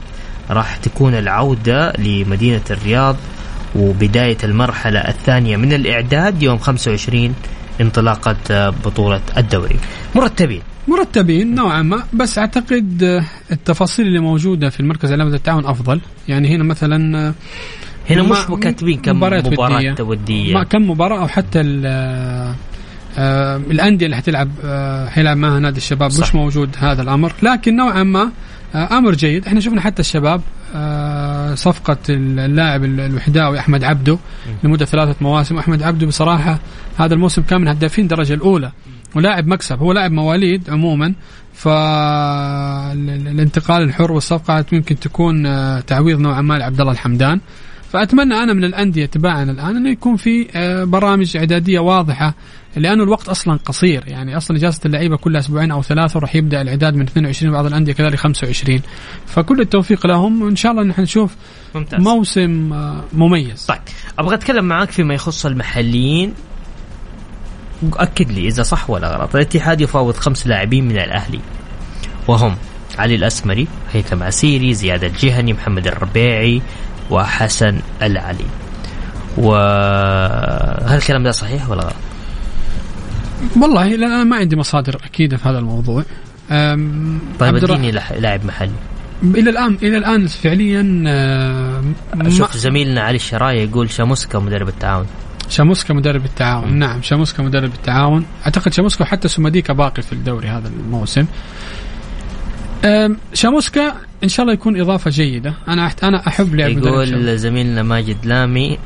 [0.49, 3.15] راح تكون العودة لمدينة الرياض
[3.75, 7.35] وبداية المرحلة الثانية من الإعداد يوم 25
[7.81, 9.75] انطلاقة بطولة الدوري.
[10.15, 10.61] مرتبين.
[10.87, 13.21] مرتبين نوعا ما بس أعتقد
[13.51, 16.01] التفاصيل اللي موجودة في المركز الاعلامي للتعاون أفضل.
[16.31, 17.33] يعني هنا مثلا
[18.09, 19.95] هنا مش كاتبين كم مباراة ودية.
[19.99, 21.61] ودية ما كم مباراة أو حتى
[23.17, 26.27] آه، الأندية اللي حتلعب آه، حيلعب معها نادي الشباب صح.
[26.27, 27.33] مش موجود هذا الأمر.
[27.43, 28.31] لكن نوعا ما
[28.75, 29.47] آه، أمر جيد.
[29.47, 30.41] إحنا شفنا حتى الشباب
[30.75, 34.17] آه، صفقة اللاعب ال- الوحداوي أحمد عبده
[34.63, 35.57] لمدة ثلاثة مواسم.
[35.57, 36.59] أحمد عبده بصراحة
[36.97, 38.71] هذا الموسم كان من هدافين الدرجة الأولى.
[39.15, 41.13] ولاعب مكسب هو لاعب مواليد عموما.
[42.73, 47.39] فالانتقال الحر والصفقة يمكن تكون آه، تعويض نوعا ما لعبد الله الحمدان.
[47.91, 52.33] فأتمنى أنا من الأندية تباعا الآن إنه يكون في آه، برامج إعدادية واضحة
[52.75, 54.03] لأنه الوقت أصلا قصير.
[54.07, 57.93] يعني أصلا إجازة اللعيبة كلها أسبوعين أو ثلاثة وراح يبدأ الإعداد من 22 بعض الأندية
[57.93, 58.81] كذلك 25
[59.25, 61.35] فكل التوفيق لهم وإن شاء الله نحن نشوف
[61.75, 62.01] ممتاز.
[62.01, 63.65] موسم آه، مميز.
[63.65, 63.79] طيب
[64.19, 66.33] أبغى أتكلم معاك فيما يخص المحليين.
[67.93, 69.35] اكد لي إذا صح ولا غلط.
[69.35, 71.39] الاتحاد يفاوض خمس لاعبين من الأهلي.
[72.27, 72.55] وهم
[72.99, 76.61] علي الأسمري هيثم عسيري زياد الجهني محمد الربيعي
[77.09, 78.45] وحسن العلي.
[79.37, 81.95] وهل الكلام ده صحيح ولا غلط؟
[83.61, 86.03] والله لا أنا ما عندي مصادر أكيدة في هذا الموضوع.
[87.39, 88.71] طيب اديني لاعب محلي.
[89.23, 90.83] إلى الآن إلى الآن فعليا
[92.29, 95.05] شوف زميلنا علي الشرايه يقول شاموسكا مدرب التعاون.
[95.51, 100.67] شاموسكا مدرب التعاون نعم شاموسكا مدرب التعاون أعتقد شاموسكا وحتى سوماديكا باقي في الدوري هذا
[100.67, 101.25] الموسم.
[103.33, 105.53] شاموسكا إن شاء الله يكون إضافة جيدة.
[105.67, 106.03] أنا أحت...
[106.03, 106.69] أنا أحب لعب.
[106.69, 108.77] يقول زميلنا ماجد لامي.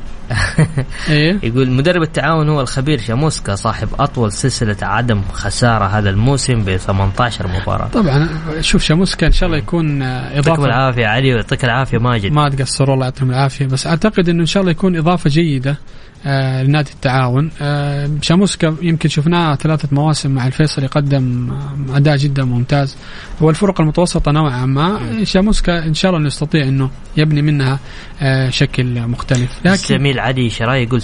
[1.08, 6.76] إيه؟ يقول مدرب التعاون هو الخبير شاموسكا صاحب أطول سلسلة عدم خسارة هذا الموسم ب
[6.76, 7.88] 18 مباراة.
[7.88, 8.28] طبعا
[8.60, 10.64] شوف شاموسكا إن شاء الله يكون آه، يعطيكم إضافة.
[10.64, 12.32] العافية علي ويعطيك العافية ماجد.
[12.32, 13.66] ما تقصروا الله يعطيهم العافية.
[13.66, 15.76] بس أعتقد إنه إن شاء الله يكون إضافة جيدة.
[16.62, 17.50] لنادي التعاون.
[17.60, 22.96] آه شاموسكا يمكن شفناه ثلاثة مواسم مع الفيصل يقدم آه، أداء جدا ممتاز.
[23.40, 25.24] والفرق المتوسطة نوعا ما.
[25.24, 27.78] شاموسكا إن شاء الله انه يستطيع إنه يبني منها
[28.22, 29.58] آه شكل مختلف.
[29.60, 31.02] لكن الزميل علي شراي يقول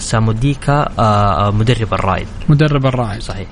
[0.00, 3.48] ساموديكا آه، آه، مدرب الرايد مدرب الراعي صحيح.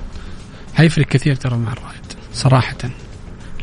[0.75, 2.77] حيفرق كثير ترى مع الرايد صراحة.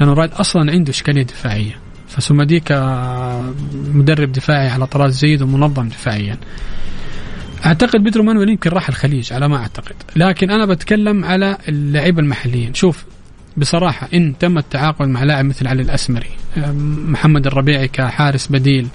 [0.00, 1.74] لأنه الرايد أصلا عنده إشكالية دفاعية.
[2.08, 6.38] فسوماديكا مدرب دفاعي على طراز جيد ومنظم دفاعيا.
[7.66, 9.94] أعتقد بيدرو مانويل يمكن راح الخليج على ما أعتقد.
[10.16, 12.74] لكن أنا بتكلم على اللعيبة المحليين.
[12.74, 13.04] شوف
[13.56, 18.86] بصراحة إن تم التعاقد مع لاعب مثل علي الأسمري أم، محمد الربيعي كحارس بديل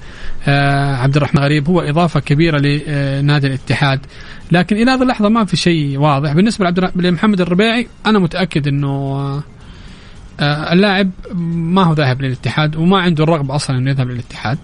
[0.48, 4.00] آه، عبد الرحمن غريب هو إضافة كبيرة لنادي الاتحاد.
[4.52, 6.34] لكن إلى هذه اللحظة ما في شيء واضح.
[6.34, 9.44] بالنسبة لعبد لمحمد الربيعي أنا متأكد أنه آه،
[10.40, 11.12] آه، اللاعب
[11.56, 14.58] ما هو ذاهب للاتحاد وما عنده الرغبة أصلا أنه يذهب للاتحاد.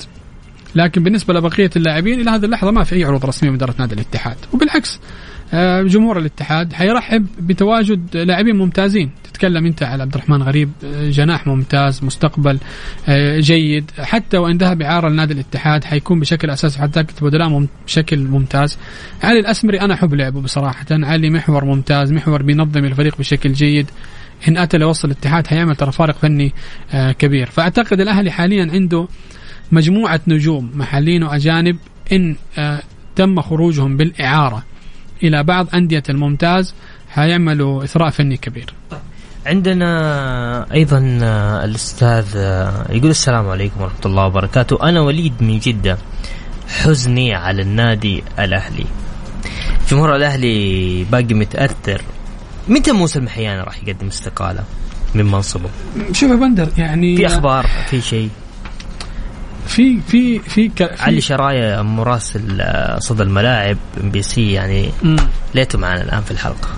[0.75, 3.95] لكن بالنسبة لبقية اللاعبين إلى هذه اللحظة ما في أي عروض رسمية من إدارة نادي
[3.95, 4.35] الاتحاد.
[4.53, 4.99] وبالعكس
[5.53, 9.11] آه، جمهور الاتحاد حيرحب بتواجد لاعبين ممتازين.
[9.23, 12.59] تتكلم أنت على عبد الرحمن غريب آه، جناح ممتاز مستقبل
[13.09, 13.91] آه، جيد.
[13.99, 18.77] حتى وإن ذهب إعارة لنادي الاتحاد حيكون بشكل أساسي حتى بدلاء بشكل ممتاز.
[19.23, 20.85] علي الأسمري أنا أحب لعبه بصراحة.
[20.91, 23.91] علي محور ممتاز محور بينظم الفريق بشكل جيد.
[24.47, 26.53] إن أتى لوصل الاتحاد حيعمل ترى فارق فني
[27.19, 27.45] كبير.
[27.45, 29.07] فأعتقد الأهلي حاليا عنده
[29.71, 31.77] مجموعة نجوم محليين وأجانب
[32.11, 32.81] إن آه،
[33.15, 34.63] تم خروجهم بالإعارة.
[35.23, 36.73] إلى بعض أندية الممتاز
[37.09, 38.73] حيعملوا إثراء فني كبير.
[39.45, 44.89] عندنا أيضا آه، الأستاذ آه، يقول السلام عليكم ورحمة الله وبركاته.
[44.89, 45.97] أنا وليد من جدة
[46.67, 48.85] حزني على النادي الأهلي.
[49.89, 52.01] جمهور الأهلي باقي متأثر.
[52.67, 54.63] متى موسى المحياني راح يقدم استقالة؟
[55.15, 55.69] من منصبه.
[56.11, 58.29] شوف يا بندر يعني في أخبار في شيء؟
[59.71, 64.89] في في في, علي شراية مراسل آه، صدى الملاعب ام بي سي يعني.
[65.55, 66.69] ليته معنا الآن في الحلقة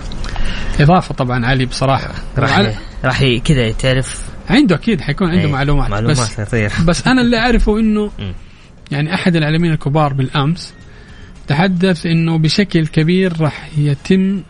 [0.80, 6.40] إضافة طبعا علي بصراحة راح راح كذا تعرف عنده أكيد حيكون عنده إيه، معلومات, معلومات
[6.40, 6.54] بس
[6.88, 8.10] بس أنا اللي أعرفه إنه.
[8.92, 10.74] يعني أحد الاعلاميين الكبار بالأمس
[11.46, 14.42] تحدث إنه بشكل كبير راح يتم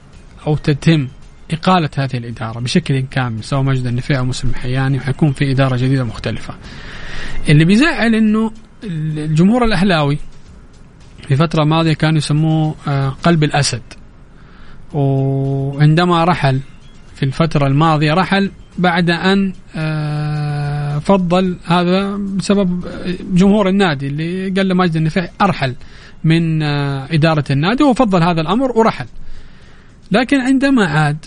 [0.46, 1.08] أو تتم
[1.50, 6.04] إقالة هذه الإدارة بشكل كامل سواء ماجد النفيعي أو موسى المحياني وحيكون في إدارة جديدة
[6.04, 6.54] مختلفة.
[7.48, 8.52] اللي بيزعل إنه
[8.84, 10.18] الجمهور الأهلاوي
[11.28, 13.82] في فترة ماضية كانوا يسموه آه، قلب الأسد.
[14.92, 16.60] وعندما رحل
[17.14, 22.84] في الفترة الماضية رحل بعد أن آه، فضل هذا بسبب
[23.32, 25.74] جمهور النادي اللي قال له ماجد النفيع أرحل
[26.24, 29.06] من آه، إدارة النادي وفضل هذا الأمر ورحل.
[30.10, 31.26] لكن عندما عاد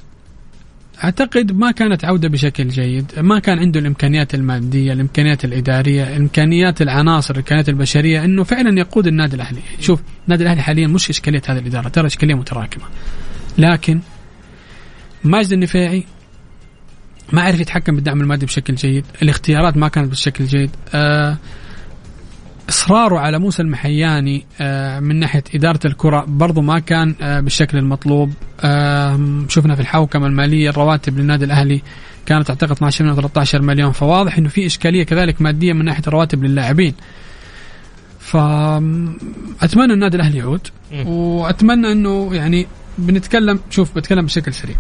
[1.04, 7.34] أعتقد ما كانت عودة بشكل جيد، ما كان عنده الإمكانيات المادية، الإمكانيات الإدارية، إمكانيات العناصر،
[7.34, 11.90] الإمكانيات البشرية إنه فعلا يقود النادي الأهلي، شوف النادي الأهلي حاليا مش إشكالية هذه الإدارة،
[11.90, 12.84] ترى إشكالية متراكمة.
[13.58, 14.00] لكن
[15.24, 16.04] ماجد النفيعي
[17.34, 21.38] ما عرف يتحكم بالدعم المادي بشكل جيد، الاختيارات ما كانت بشكل جيد، آه
[22.69, 28.34] إصراره على موسى المحياني آه، من ناحية إدارة الكرة برضو ما كان آه، بالشكل المطلوب.
[29.49, 31.82] شفنا في الحوكمة المالية الرواتب للنادي الأهلي
[32.25, 36.43] كانت أعتقد 12 مليون 13 مليون فواضح إنه في إشكالية كذلك مادية من ناحية الرواتب
[36.43, 36.93] للاعبين.
[38.19, 40.67] فاتمنى النادي الأهلي يعود.
[41.06, 44.75] وأتمنى إنه يعني بنتكلم شوف بتكلم بشكل سريع.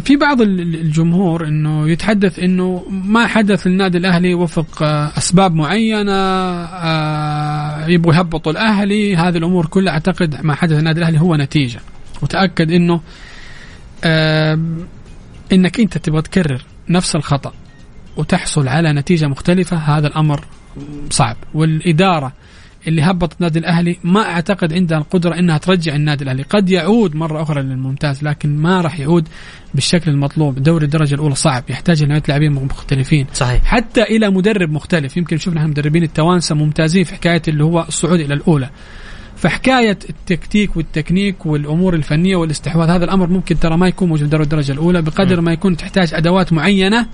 [0.00, 5.54] في بعض ال- ال- الجمهور إنه يتحدث إنه ما حدث للنادي الأهلي وفق آه، أسباب
[5.54, 11.80] معينة آه، يبغوا يهبطوا الأهلي هذه الأمور كلها أعتقد ما حدث للنادي الأهلي هو نتيجة.
[12.22, 13.00] وتأكد إنه
[14.04, 14.86] آم،
[15.52, 17.52] إنك أنت تبغى تكرر نفس الخطأ
[18.16, 20.44] وتحصل على نتيجة مختلفة هذا الأمر
[21.10, 21.36] صعب.
[21.54, 22.32] والإدارة
[22.88, 27.42] اللي هبطت النادي الأهلي ما أعتقد عندها القدرة إنها ترجع النادي الأهلي، قد يعود مرة
[27.42, 29.28] أخرى للممتاز لكن ما راح يعود
[29.74, 33.64] بالشكل المطلوب، دوري الدرجة الأولى صعب يحتاج لنوعيه لاعبين مختلفين، صحيح.
[33.64, 35.16] حتى إلى مدرب مختلف.
[35.16, 38.70] يمكن شفنا إحنا مدربين التوانسة ممتازين في حكاية اللي هو الصعود إلى الأولى.
[39.36, 44.44] فحكاية التكتيك والتكنيك والأمور الفنية والاستحواذ هذا الأمر ممكن ترى ما يكون موجود في دوري
[44.44, 45.02] الدرجة الأولى.
[45.02, 47.06] بقدر ما يكون تحتاج أدوات معينة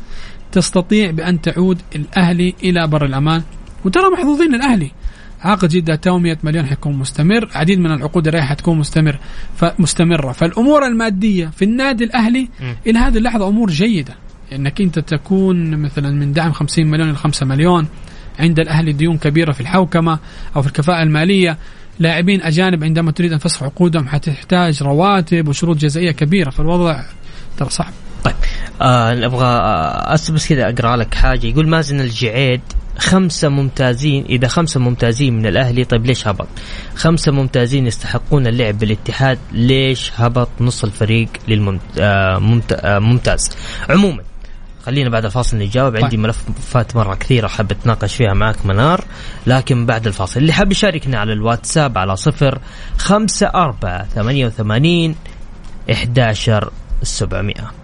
[0.53, 3.43] تستطيع بأن تعود الأهلي إلى بر الأمان.
[3.85, 4.91] وترى محظوظين الأهلي.
[5.45, 9.19] عقد جدة تو 100 مليون حيكون مستمر عديد من العقود الرايحة حتكون مستمر
[9.57, 12.49] فمستمرة فالأمور المادية في النادي الأهلي
[12.87, 14.15] إلى هذه اللحظة أمور جيدة.
[14.53, 17.87] إنك أنت تكون مثلا من دعم 50 مليون إلى 5 مليون
[18.39, 20.19] عند الأهلي ديون كبيرة في الحوكمة
[20.57, 21.59] أو في الكفاءة المالية.
[21.99, 26.51] لاعبين أجانب عندما تريد أن تفسخ عقودهم حتحتاج رواتب وشروط جزائية كبيرة.
[26.51, 27.03] فالوضع
[27.57, 27.93] ترى صعب.
[28.83, 31.47] آه أبغى آه بس كذا أقرأ لك حاجة.
[31.47, 32.61] يقول مازن الجعيد.
[32.99, 34.25] خمسة ممتازين.
[34.25, 36.49] إذا خمسة ممتازين من الأهلي طيب ليش هبط؟
[36.95, 39.39] خمسة ممتازين يستحقون اللعب بالاتحاد.
[39.53, 44.23] ليش هبط نص الفريق للممتاز آه عموما
[44.87, 45.97] خلينا بعد الفاصل نجاوب.
[45.97, 46.21] عندي طيب.
[46.21, 49.05] ملفات مرة كثيرة حاب أتناقش فيها معك منار.
[49.47, 52.59] لكن بعد الفاصل اللي حاب يشاركنا على الواتساب على صفر
[52.99, 55.15] خمسة أربعة ثمانية وثمانين
[55.93, 56.71] إحداشر
[57.03, 57.84] سبعمائة.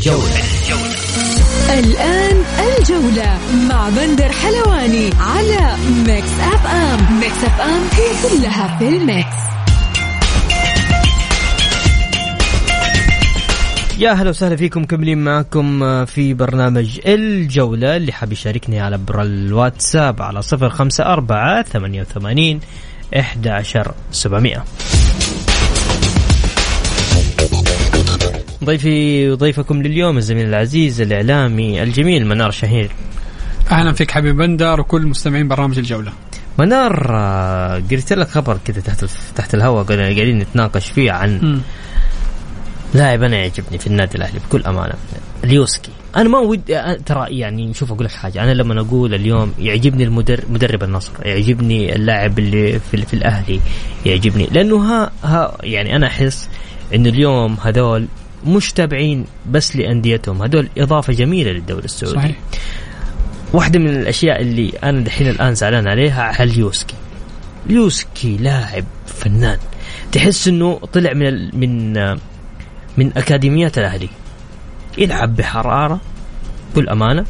[0.00, 0.40] الجولة.
[1.78, 2.44] الآن
[2.78, 8.98] الجولة مع بندر حلواني على ميكس أف أم ميكس أف أم هي كلها في ال
[8.98, 9.36] mix.
[13.98, 17.96] يا أهلا وسهلا فيكم مكملين معكم في برنامج الجولة.
[17.96, 22.60] اللي حاب يشاركني على بر الواتساب على صفر خمسة أربعة ثمانية وثمانين
[23.18, 24.64] إحدى عشر سبعمائة
[28.64, 32.90] ضيفي وضيفكم لليوم الزميل العزيز الإعلامي الجميل منار شهير.
[33.70, 36.12] أهلا فيك حبيب بندر وكل مستمعين برنامج الجولة.
[36.58, 37.12] منار
[37.90, 39.04] قلت لك خبر كذا تحت
[39.36, 41.60] تحت الهواء قاعدين نتناقش فيه عن
[42.94, 44.94] لاعب أنا يعجبني في النادي الأهلي بكل أمانة
[45.44, 50.04] اليوسكي أنا ما ودي ترى يعني شوف أقول لك حاجة أنا لما أقول اليوم يعجبني
[50.04, 53.60] المدرب مدرب النصر يعجبني اللاعب اللي في, في الأهلي
[54.06, 56.48] يعجبني لأنه ها ها يعني أنا أحس
[56.94, 58.06] إنه اليوم هذول
[58.46, 60.42] مش تابعين بس لأنديتهم.
[60.42, 62.36] هذول إضافة جميلة للدوري السعودي صحيح.
[63.52, 66.94] واحدة من الأشياء اللي أنا دحين الآن زعلان عليها على اليوسكي.
[67.66, 69.58] اليوسكي لاعب فنان.
[70.12, 71.92] تحس إنه طلع من من
[72.96, 74.08] من أكاديميات الأهلي.
[74.98, 76.00] يلعب بحراره
[76.72, 77.24] بكل امانه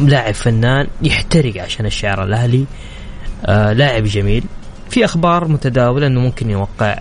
[0.00, 2.64] لاعب فنان يحترق عشان الشعر الأهلي.
[3.46, 4.44] آه لاعب جميل.
[4.90, 6.98] في أخبار متداولة إنه ممكن يوقع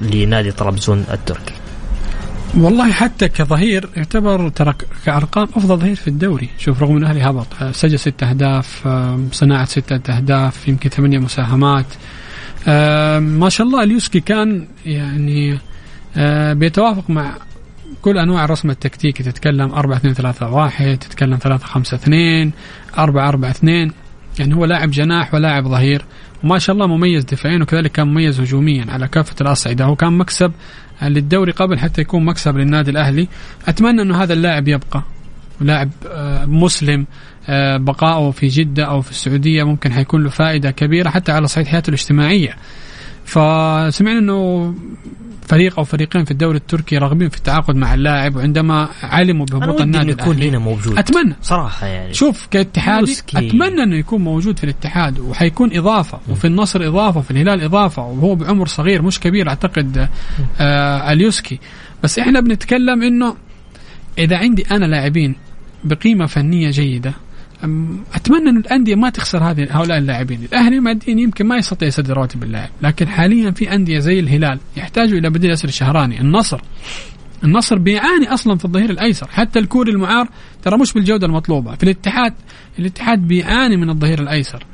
[0.00, 1.54] لنادي طرابزون التركي.
[2.56, 6.48] والله حتى كظهير يعتبر ترى كأرقام أفضل ظهير في الدوري.
[6.58, 8.88] شوف رغم انه الاهلي هبط سجل ست أهداف
[9.32, 11.86] صناعة ستة أهداف يمكن ثمانية مساهمات.
[13.20, 15.58] ما شاء الله اليوسكي كان يعني
[16.54, 17.36] بيتوافق مع
[18.02, 19.22] كل أنواع الرسم التكتيكي.
[19.22, 22.52] تتكلم 4 2 3 1 تتكلم 3 5 2
[22.98, 23.90] 4 4 2
[24.38, 26.04] يعني هو لاعب جناح ولاعب ظهير
[26.44, 29.84] وما شاء الله مميز دفاعيا وكذلك كان مميز هجوميا على كافة الأصعدة.
[29.84, 30.52] هو كان مكسب
[31.02, 33.28] للدوري قبل حتى يكون مكسب للنادي الأهلي.
[33.68, 35.02] أتمنى انه هذا اللاعب يبقى.
[35.60, 37.06] لاعب آه، مسلم
[37.48, 41.66] آه، بقائه في جدة أو في السعودية ممكن حيكون له فائدة كبيرة حتى على صعيد
[41.66, 42.56] حياته الاجتماعية.
[43.28, 44.74] فسمعنا إنه
[45.48, 50.10] فريق أو فريقين في الدوري التركي راغبين في التعاقد مع اللاعب وعندما علموا بهبوط النادي
[50.10, 50.98] يكون هنا موجود.
[50.98, 51.36] أتمنى.
[51.42, 52.14] صراحة يعني.
[52.14, 57.62] شوف كاتحاد أتمنى إنه يكون موجود في الاتحاد وحيكون إضافة وفي النصر إضافة وفي الهلال
[57.62, 60.08] إضافة وهو بعمر صغير مش كبير أعتقد
[60.60, 61.58] آه أليوسكي.
[62.04, 63.34] بس إحنا بنتكلم إنه
[64.18, 65.34] إذا عندي أنا لاعبين
[65.84, 67.12] بقيمة فنية جيدة
[68.14, 72.42] أتمنى إن الأندية ما تخسر هذه هؤلاء اللاعبين، الأهلي الماديين يمكن ما يستطيع يسدد رواتب
[72.42, 76.60] اللاعب، لكن حاليا في أندية زي الهلال يحتاجوا إلى بديل ياسر الشهراني، النصر
[77.44, 80.28] النصر بيعاني أصلا في الظهير الأيسر، حتى الكوري المعار
[80.62, 82.34] ترى مش بالجودة المطلوبة، في الاتحاد
[82.78, 84.64] الاتحاد بيعاني من الظهير الأيسر.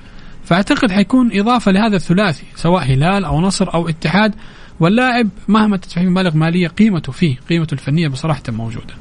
[0.45, 4.35] فأعتقد حيكون إضافة لهذا الثلاثي سواء هلال أو نصر أو اتحاد
[4.81, 8.95] واللاعب مهما تدفع مبالغ مالية قيمته فيه، قيمته الفنية بصراحة موجودة.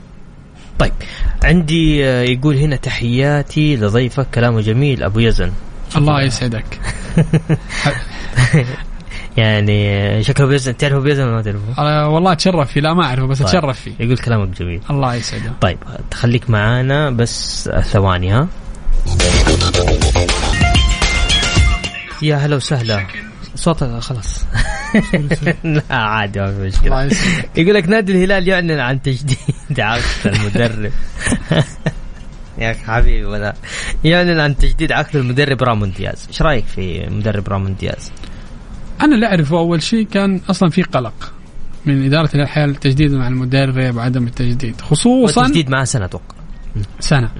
[0.79, 0.93] طيب
[1.43, 5.51] عندي آه، يقول هنا تحياتي لضيفك كلامه جميل أبو يزن.
[5.97, 6.79] الله يسعدك.
[9.37, 12.81] يعني آه، شكله أبو يزن تعرفه أبو يزن ولا ما تعرفه؟ أه والله أتشرف فيه
[12.81, 13.47] لا ما أعرفه بس طيب.
[13.47, 13.91] أتشرف فيه.
[13.99, 14.81] يقول كلامك جميل.
[14.89, 15.77] الله يسعدك طيب
[16.13, 18.47] خليك معانا بس ثواني ها.
[22.21, 23.05] يا هلا وسهلا.
[23.55, 24.45] صوتك خلاص.
[25.63, 27.49] لا عادي ما في الله مشكله يسلمك.
[27.57, 30.91] يقول لك نادي الهلال يعلن عن تجديد عقد المدرب.
[32.59, 33.55] يا أخي حبيبي ولا.
[34.03, 36.25] يعلن عن تجديد عقد المدرب رامون دياز.
[36.27, 38.11] إيش رأيك في مدرب رامون دياز؟
[39.01, 39.57] أنا اللي أعرفه.
[39.57, 41.33] أول شيء كان أصلا في قلق
[41.85, 44.81] من إدارة الحياة التجديد مع المدرب وعدم التجديد.
[44.81, 46.35] خصوصا والتجديد معاه سنة أتوقع.
[46.99, 47.31] سنة.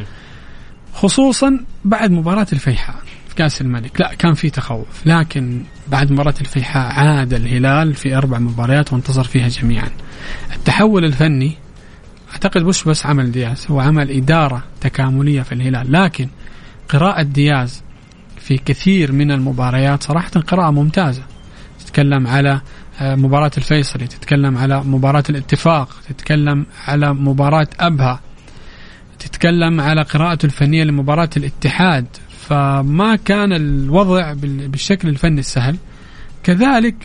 [0.94, 2.96] خصوصا بعد مباراة الفيحاء.
[3.34, 4.02] كاس الملك.
[4.02, 4.88] لا كان في تخوف.
[5.06, 9.90] لكن بعد مباراة الفيحاء عاد الهلال في أربع مباريات وانتصر فيها جميعا.
[10.56, 11.56] التحول الفني
[12.32, 15.92] أعتقد مش بس عمل دياز هو عمل إدارة تكاملية في الهلال.
[15.92, 16.28] لكن
[16.90, 17.84] قراءة دياز
[18.38, 21.24] في كثير من المباريات صراحة قراءة ممتازة.
[21.80, 22.62] تتكلم على
[23.02, 28.20] آه، مباراة الفيصلي تتكلم على مباراة الاتفاق تتكلم على مباراة أبها
[29.20, 32.06] تتكلم على قراءته الفنية لمباراة الاتحاد.
[32.48, 35.78] فما كان الوضع بال- بالشكل الفني السهل.
[36.44, 36.96] كذلك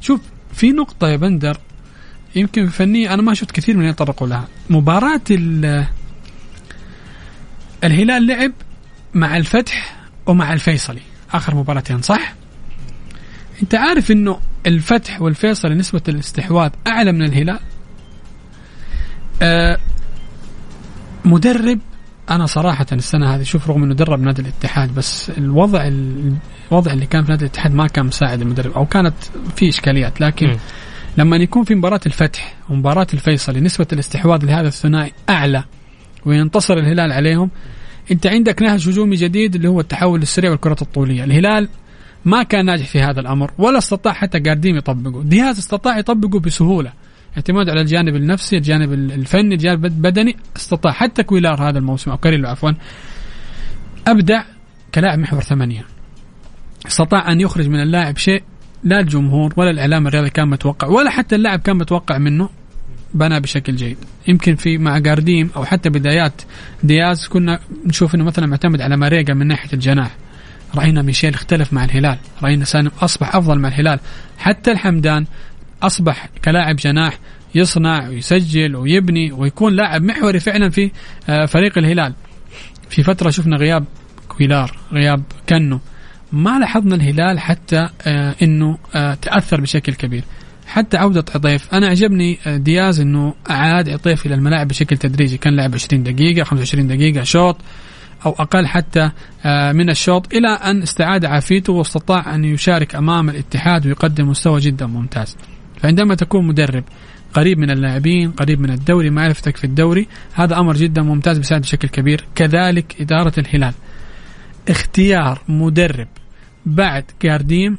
[0.00, 0.20] شوف
[0.52, 1.56] في نقطة يا بندر
[2.36, 4.48] يمكن فنية أنا ما شفت كثير من يتطرقوا لها.
[4.70, 5.86] مباراة ال-
[7.84, 8.52] الهلال لعب
[9.14, 9.96] مع الفتح
[10.26, 11.00] ومع الفيصلي.
[11.32, 12.34] آخر مباراتين صح؟
[13.62, 17.58] أنت عارف إنه الفتح والفيصلي نسبة الاستحواذ أعلى من الهلال؟
[19.42, 19.78] آه
[21.24, 21.78] مدرب
[22.30, 25.90] أنا صراحة السنة هذه شوف رغم إنه درب نادي الاتحاد بس الوضع
[26.70, 29.14] الوضع اللي كان في نادي الاتحاد ما كان مساعد المدرب أو كانت
[29.56, 30.56] في إشكاليات لكن مم.
[31.18, 35.64] لما يكون في مباراة الفتح ومباراة الفيصلي نسبة الاستحواذ لهذا الثنائي أعلى
[36.26, 37.50] وينتصر الهلال عليهم
[38.10, 41.24] أنت عندك نهج هجومي جديد اللي هو التحول السريع والكرات الطولية.
[41.24, 41.68] الهلال
[42.24, 45.22] ما كان ناجح في هذا الأمر ولا استطاع حتى جارديم يطبقه.
[45.22, 46.92] دياز استطاع يطبقه بسهولة.
[47.36, 52.10] اعتماد على الجانب النفسي الجانب الفني الجانب البدني استطاع حتى كويلار هذا الموسم.
[52.10, 52.70] أو كاريلو عفوا.
[54.06, 54.42] ابدع
[54.94, 55.84] كلاعب محور ثمانية.
[56.86, 58.42] استطاع أن يخرج من اللاعب شيء
[58.84, 62.48] لا الجمهور ولا الإعلام الرياضي كان متوقع ولا حتى اللاعب كان متوقع منه
[63.14, 63.96] بنى بشكل جيد.
[64.28, 66.42] يمكن في مع جارديم أو حتى بدايات
[66.82, 70.16] دياز كنا نشوف إنه مثلا معتمد على ماريجا من ناحية الجناح.
[70.74, 72.18] رأينا ميشيل اختلف مع الهلال.
[72.42, 74.00] رأينا سالم أصبح أفضل مع الهلال.
[74.38, 75.26] حتى الحمدان
[75.82, 77.18] أصبح كلاعب جناح
[77.54, 80.90] يصنع ويسجل ويبني ويكون لاعب محوري فعلا في
[81.28, 82.14] آه، فريق الهلال.
[82.90, 83.84] في فترة شفنا غياب
[84.28, 85.80] كويلار غياب كنو
[86.32, 90.24] ما لاحظنا الهلال حتى آه، إنه آه، تأثر بشكل كبير.
[90.66, 91.74] حتى عودة عطيف.
[91.74, 95.36] أنا عجبني دياز أنه أعاد عطيف إلى الملاعب بشكل تدريجي.
[95.36, 97.56] كان لعب 20 دقيقة 25 دقيقة شوط
[98.26, 99.10] أو أقل حتى
[99.72, 105.36] من الشوط إلى أن استعاد عافيته واستطاع أن يشارك أمام الاتحاد ويقدم مستوى جدا ممتاز.
[105.82, 106.84] فعندما تكون مدرب
[107.34, 111.88] قريب من اللاعبين قريب من الدوري معرفتك في الدوري هذا أمر جدا ممتاز بيساعد بشكل
[111.88, 113.74] كبير كذلك إدارة الهلال.
[114.68, 116.08] اختيار مدرب
[116.66, 117.78] بعد جارديم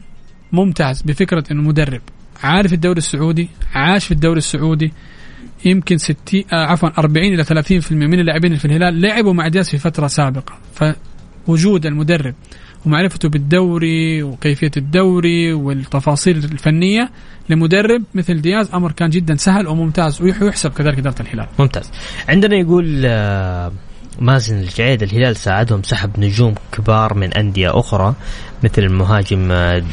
[0.51, 2.01] ممتاز بفكرة أنه مدرب.
[2.43, 4.93] عارف الدوري السعودي عاش في الدوري السعودي
[5.65, 6.15] يمكن 60
[6.53, 10.53] آه عفوا 40 إلى 30% من اللاعبين في الهلال لعبوا مع دياز في فترة سابقة.
[11.45, 12.35] فوجود المدرب
[12.85, 17.09] ومعرفته بالدوري وكيفية الدوري والتفاصيل الفنية
[17.49, 21.47] لمدرب مثل دياز أمر كان جدا سهل وممتاز ويحسب كذلك إدارة الهلال.
[21.59, 21.91] ممتاز
[22.29, 23.71] عندنا يقول آه،
[24.19, 28.15] مازن الجعيد الهلال ساعدهم سحب نجوم كبار من أندية أخرى
[28.63, 29.83] مثل المهاجم آه،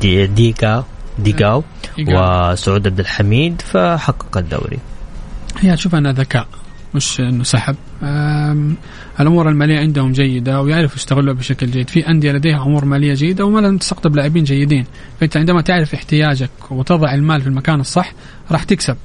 [0.00, 0.84] دي- ديكا
[1.18, 1.64] ديكاو.
[1.98, 4.78] وسعود عبد الحميد فحقق الدوري
[5.60, 6.46] هي تشوف انها ذكاء
[6.94, 7.76] مش إنه سحب.
[9.20, 11.90] الأمور المالية عندهم جيدة ويعرفوا يستغلوها بشكل جيد.
[11.90, 14.84] في أندية لديها أمور مالية جيدة وما لم تستقطب لاعبين جيدين.
[15.20, 18.12] فأنت عندما تعرف احتياجك وتضع المال في المكان الصح
[18.50, 18.96] راح تكسب.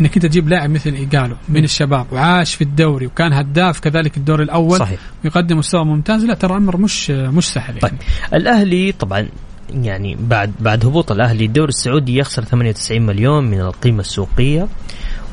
[0.00, 4.42] إنك أنت تجيب لاعب مثل إيجالو من الشباب وعاش في الدوري وكان هداف كذلك الدور
[4.42, 5.00] الأول صحيح.
[5.24, 7.80] ويقدم مستوى ممتاز لا ترى أمر مش مش سهل يعني.
[7.80, 7.92] طيب.
[8.34, 9.28] الأهلي طبعا
[9.74, 14.68] يعني بعد بعد هبوط الأهلي الدوري السعودي يخسر 98 مليون من القيمة السوقية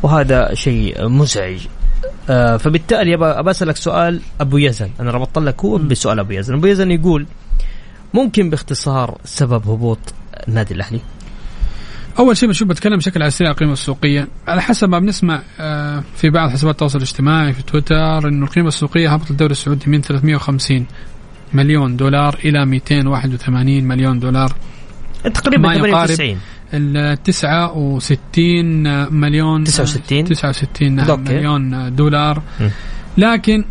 [0.03, 1.59] وهذا شيء مزعج.
[2.29, 3.17] آه فبالتالي
[3.51, 4.89] أسألك سؤال أبو يزن.
[4.99, 6.53] أنا ربطت لك هو بسؤال أبو يزن.
[6.53, 7.25] أبو يزن يقول
[8.13, 9.99] ممكن باختصار سبب هبوط
[10.47, 10.99] النادي الأهلي؟
[12.19, 14.27] أول شيء بشوف بتكلم بشكل على السريع القيمة السوقية.
[14.47, 19.13] على حسب ما بنسمع آه، في بعض حسابات التواصل الاجتماعي في تويتر إنه القيمة السوقية
[19.13, 20.85] هبط الدوري السعودي من 350
[21.53, 24.53] مليون دولار إلى 281 مليون دولار.
[25.23, 26.37] تقريبا ما يقارب 98
[26.73, 31.33] ال 69 مليون 69 69 نعم أوكي.
[31.33, 32.41] مليون دولار.
[32.59, 32.67] م.
[33.17, 33.65] لكن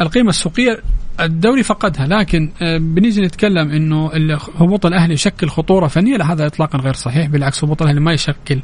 [0.00, 0.82] القيمة السوقية
[1.20, 4.10] الدوري فقدها لكن آه، بنيجي نتكلم إنه
[4.56, 6.16] هبوط الأهلي يشكل خطورة فنية.
[6.16, 7.26] لا هذا اطلاقا غير صحيح.
[7.26, 8.60] بالعكس هبوط الأهلي ما يشكل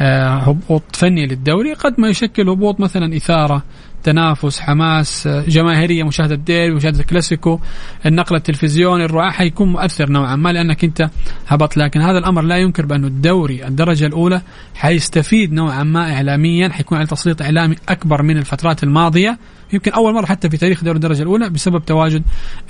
[0.00, 1.72] آه، هبوط فني للدوري.
[1.72, 3.62] قد ما يشكل هبوط مثلا إثارة
[4.02, 7.60] تنافس حماس آه، جماهيرية مشاهدة الديربي مشاهدة الكلاسيكو
[8.06, 11.10] النقل التلفزيوني الرعاة حيكون مؤثر نوعا ما لأنك أنت
[11.46, 11.76] هبط.
[11.76, 14.42] لكن هذا الأمر لا ينكر بانه الدوري الدرجة الأولى
[14.74, 19.38] حيستفيد نوعا ما اعلاميا حيكون على تسليط إعلامي أكبر من الفترات الماضية
[19.72, 22.22] يمكن أول مرة حتى في تاريخ دوري الدرجة الأولى بسبب تواجد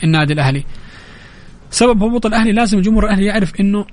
[0.05, 0.65] النادي الأهلي.
[1.71, 3.87] سبب هبوط الأهلي لازم الجمهور الأهلي يعرف إنه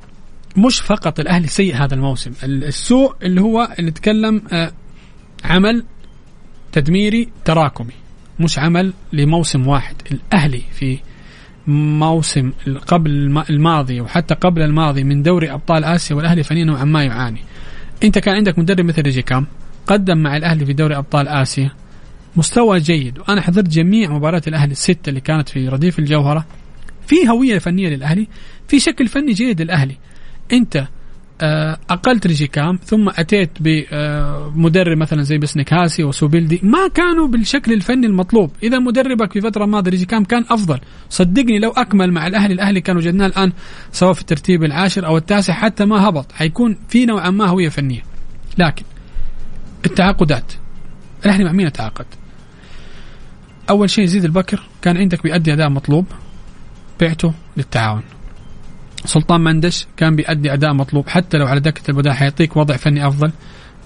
[0.58, 4.72] مش فقط الأهلي سيء هذا الموسم السوء اللي هو اللي نتكلم آه،
[5.44, 5.84] عمل
[6.76, 7.94] تدميري تراكمي
[8.40, 9.96] مش عمل لموسم واحد.
[10.12, 11.00] الأهلي في
[11.68, 12.52] موسم
[12.88, 13.12] قبل
[13.50, 17.42] الماضي وحتى قبل الماضي من دوري أبطال آسيا والأهلي فنيا نوعا ما يعاني.
[18.04, 19.48] أنت كان عندك مدرب مثل ريجي كام؟
[19.88, 21.72] قدم مع الأهلي في دوري أبطال آسيا.
[22.36, 23.20] مستوى جيد.
[23.20, 26.46] وأنا حضرت جميع مباريات الأهلي الستة اللي كانت في رديف الجوهرة.
[27.08, 28.28] في هوية فنية للأهلي
[28.68, 29.98] في شكل فني جيد للأهلي.
[30.54, 30.88] أنت
[31.42, 38.52] أقلت ريجيكام ثم أتيت بمدرب مثلا زي بسنك هاسي وسوبيلدي ما كانوا بالشكل الفني المطلوب.
[38.64, 40.80] إذا مدربك في فترة ماضية ريجيكام كان أفضل.
[41.10, 43.52] صدقني لو أكمل مع الأهلي الأهلي كانوا وجدناه الآن
[43.92, 46.32] سواء في الترتيب العاشر أو التاسع حتى ما هبط.
[46.32, 48.04] حيكون في نوعا ما هوية فنية.
[48.58, 48.84] لكن
[49.86, 50.54] التعاقدات.
[51.26, 52.06] الأهلي مع مين تعاقد؟
[53.70, 56.06] أول شيء زيد البكر كان عندك بيأدي أداء مطلوب.
[57.02, 58.02] بعته للتعاون.
[59.06, 63.32] سلطان مندش كان بيأدي أداء مطلوب حتى لو على دكة البداية حيعطيك وضع فني أفضل.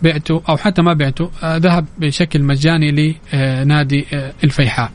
[0.03, 4.91] بعته أو حتى ما بعته آه ذهب بشكل مجاني لنادي آه الفيحاء.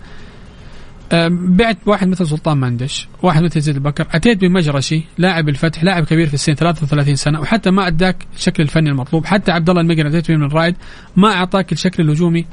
[1.12, 4.06] آه بعت واحد مثل سلطان مندش واحد مثل زيد البكر.
[4.10, 8.90] أتيت بمجرشي لاعب الفتح لاعب كبير في السن 33 سنة وحتى ما أداك الشكل الفني
[8.90, 9.26] المطلوب.
[9.26, 10.76] حتى عبد الله المقري أتيت به من الرائد
[11.16, 12.46] ما أعطاك الشكل الهجومي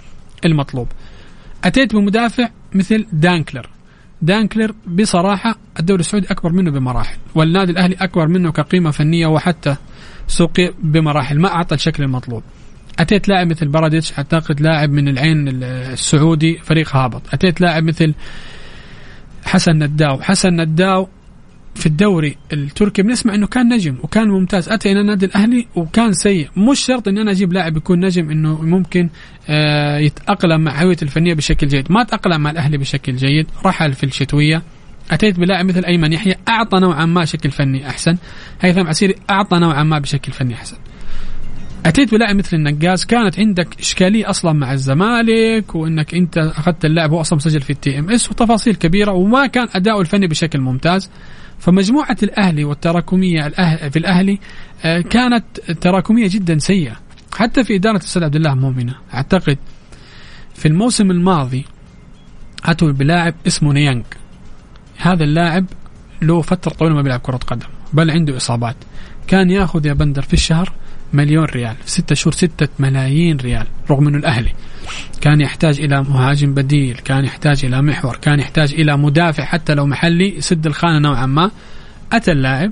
[0.46, 0.88] المطلوب.
[1.64, 3.70] أتيت بمدافع مثل دانكلر.
[4.22, 9.76] دانكلر بصراحة الدوري السعودي أكبر منه بمراحل والنادي الأهلي أكبر منه كقيمة فنية وحتى
[10.28, 12.44] سوقي بمراحل ما أعطى الشكل المطلوب.
[13.00, 17.22] أتيت لاعب مثل باراديتش أعتقد لاعب من العين السعودي فريق هابط.
[17.34, 18.14] أتيت لاعب مثل
[19.46, 21.08] حسن نداو حسن نداو
[21.76, 24.70] في الدوري التركي بنسمع إنه كان نجم وكان ممتاز.
[24.70, 26.50] أتى إلى النادي الأهلي وكان سيء.
[26.58, 29.10] مش شرط إن أنا أجيب لاعب يكون نجم إنه ممكن
[29.50, 31.92] آه يتأقلم مع هويته الفنية بشكل جيد.
[31.92, 33.48] ما تأقلم مع الأهلي بشكل جيد.
[33.66, 34.62] رحل في الشتويه
[35.12, 36.36] أتيت بلاعب مثل أيمن يحيى.
[36.48, 38.18] أعطى نوعا ما شكل فني أحسن.
[38.62, 40.78] هيثم عسيري أعطى نوعا ما بشكل فني أحسن.
[41.86, 43.06] أتيت بلاعب مثل النقاز.
[43.06, 48.00] كانت عندك إشكالية أصلا مع الزمالك وإنك أنت أخذت اللاعب هو أصلا مسجل في ال
[48.00, 51.10] TMS وتفاصيل كبيرة وما كان أداؤه الفني بشكل ممتاز.
[51.62, 53.50] فمجموعة الأهلي والتراكمية
[53.90, 54.40] في الأهلي
[54.86, 55.46] آه، كانت
[55.82, 57.00] تراكمية جدا سيئة.
[57.34, 58.96] حتى في إدارة الأستاذ عبد الله مؤمنة.
[59.14, 59.58] أعتقد
[60.56, 61.66] في الموسم الماضي
[62.66, 64.04] أتوا بلاعب اسمه نيانج
[64.98, 65.66] هذا اللاعب
[66.22, 68.76] له فترة طويلة ما بيلعب كرة قدم بل عنده إصابات.
[69.28, 70.74] كان يأخذ يا بندر في الشهر
[71.14, 74.52] مليون ريال في ستة شهور ستة ملايين ريال رغم أنه الأهلي
[75.22, 79.86] كان يحتاج إلى مهاجم بديل كان يحتاج إلى محور كان يحتاج إلى مدافع حتى لو
[79.86, 81.52] محلي يسد الخانة نوعا ما.
[82.12, 82.72] أتى اللاعب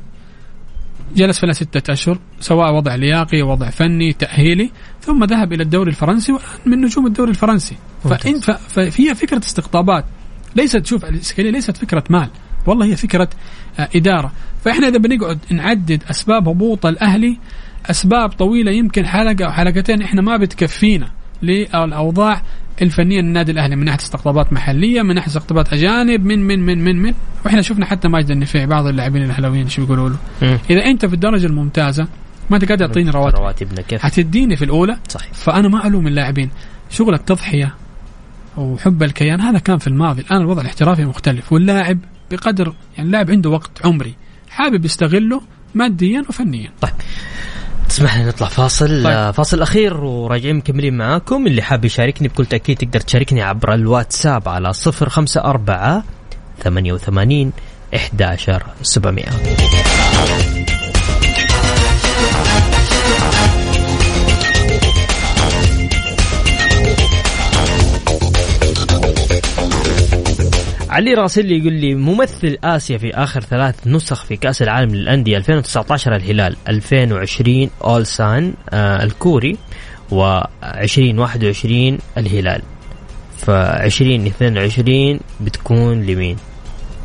[1.16, 4.72] جلس فيها ستة أشهر سواء وضع لياقي وضع فني تأهيلي
[5.02, 7.76] ثم ذهب إلى الدوري الفرنسي من نجوم الدوري الفرنسي.
[8.04, 10.06] فإن فهي فكرة استقطابات.
[10.56, 12.30] ليست شوف الإسكالية ليست فكرة مال.
[12.66, 13.30] والله هي فكرة
[13.80, 14.32] آه، إدارة.
[14.64, 17.38] فإحنا إذا بنقعد نعدد أسباب هبوط الأهلي
[17.90, 21.12] أسباب طويلة يمكن حلقة أو حلقتين إحنا ما بتكفينا
[21.44, 22.42] للأوضاع
[22.82, 27.02] الفنية للنادي الأهلي من ناحية استقطابات محلية من ناحية استقطابات أجانب من من من من
[27.02, 27.14] من.
[27.46, 30.18] وإحنا شفنا حتى ماجد النفيع بعض اللاعبين الأهلاويين شو بيقولوا له؟
[30.70, 32.08] إذا أنت في الدرجة الممتازة
[32.50, 33.38] ما أنت قاعد تعطيني رواتب.
[33.38, 35.34] رواتبنا كيف؟ حتديني في الأولى؟ صحيح.
[35.34, 36.50] فأنا ما ألوم اللاعبين.
[36.90, 37.76] شغل التضحية
[38.58, 40.22] وحب الكيان هذا كان في الماضي.
[40.22, 41.54] الآن الوضع الاحترافي مختلف.
[41.54, 42.00] واللاعب
[42.32, 44.14] بقدر يعني اللاعب عنده وقت عمري.
[44.50, 45.42] حابب يستغله
[45.76, 46.72] ماديا وفنيا.
[46.82, 46.94] طيب.
[47.90, 48.88] تسمح لنا نطلع فاصل.
[48.88, 49.06] طيب.
[49.06, 51.48] آه، فاصل أخير وراجعين مكملين معاكم.
[51.48, 56.04] اللي حاب يشاركني بكل تاكيد تقدر تشاركني عبر الواتساب على 054
[56.64, 57.52] 88
[57.96, 58.64] 11
[70.90, 75.38] 700 علي راسلي يقول لي ممثل آسيا في آخر ثلاث نسخ في كأس العالم للأندية
[75.38, 79.58] 2019 الهلال 2020 اول سان آه الكوري
[80.12, 82.62] و2021 الهلال.
[83.38, 86.38] ف 2022 بتكون لمين؟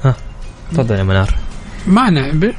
[0.05, 0.14] ها
[0.72, 1.35] تفضل يا منار.
[1.87, 2.53] معنى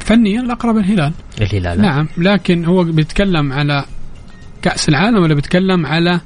[0.00, 1.12] فنيا الأقرب الهلال.
[1.40, 1.80] الهلال.
[1.80, 3.84] نعم لكن هو بيتكلم على
[4.62, 6.20] كأس العالم ولا بيتكلم على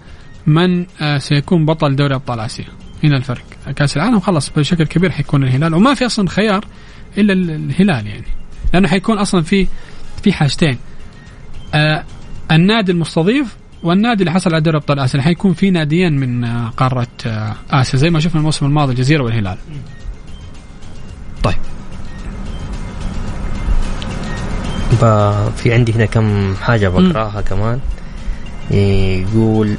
[0.46, 3.44] من آه، سيكون بطل دوري أبطال آسيا؟ هنا الفرق.
[3.76, 5.74] كأس العالم خلص بشكل كبير حيكون الهلال.
[5.74, 6.64] وما في أصلا خيار
[7.18, 8.24] إلا الهلال يعني.
[8.74, 9.66] لأنه حيكون أصلا في
[10.22, 10.78] في حاجتين.
[11.74, 12.04] آه
[12.50, 15.22] النادي المستضيف والنادي اللي حصل على دوري أبطال آسيا.
[15.22, 19.58] حيكون في ناديين من آه، قارة آه، آسيا زي ما شفنا الموسم الماضي الجزيرة والهلال.
[21.42, 21.56] طيب.
[25.56, 27.80] في عندي هنا كم حاجة بقراها كمان.
[28.70, 29.76] يقول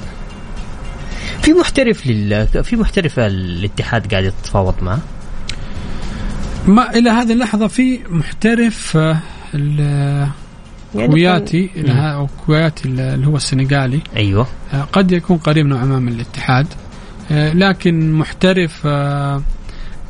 [1.41, 4.99] في محترف لل في محترف الاتحاد قاعد يتفاوض معه؟
[6.67, 9.17] ما إلى هذه اللحظة في محترف آه،
[9.55, 10.27] ال-
[10.95, 13.99] يعني كوياتي أو كوياتي اللي هو السنغالي.
[14.15, 14.47] أيوه.
[14.73, 16.67] آه، قد يكون قريب نوعا ما من الاتحاد.
[17.31, 18.87] آه، لكن محترف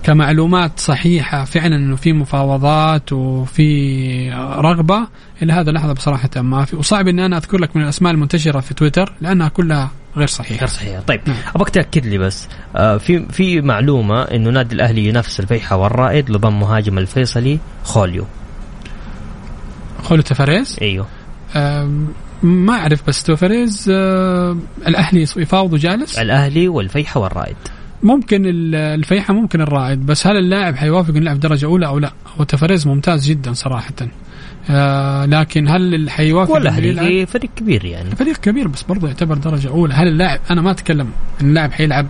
[0.03, 5.07] كمعلومات صحيحة فعلا إنه في مفاوضات وفي رغبة
[5.41, 6.75] إلى هذا اللحظة بصراحة ما في.
[6.75, 10.67] وصعب إني أنا أذكر لك من الأسماء المنتشرة في تويتر لأنها كلها غير صحيحة غير
[10.67, 11.21] صحيح طيب.
[11.55, 16.59] أبغاك تأكد لي بس آه في في معلومة إنه نادي الأهلي ينافس الفيحة والرائد لضم
[16.59, 18.25] مهاجم الفيصلي خوليو
[20.03, 21.07] خولو تفاريز أيوه
[21.55, 22.07] آم،
[22.43, 24.57] ما أعرف بس توفريز آه،
[24.87, 27.55] الأهلي يفاوض جالس الأهلي والفيحة والرائد
[28.03, 32.11] ممكن ال- الفيحة ممكن الرائد بس هل اللاعب حيوافق إنه يلعب درجة أولى أو لا؟
[32.39, 33.91] هو تفريز ممتاز جدا صراحة.
[34.69, 39.93] آه لكن هل يلعب؟ والاهلي فريق كبير يعني فريق كبير بس برضه يعتبر درجة أولى،
[39.93, 41.11] هل اللاعب أنا ما أتكلم
[41.41, 42.07] إن اللاعب حيلعب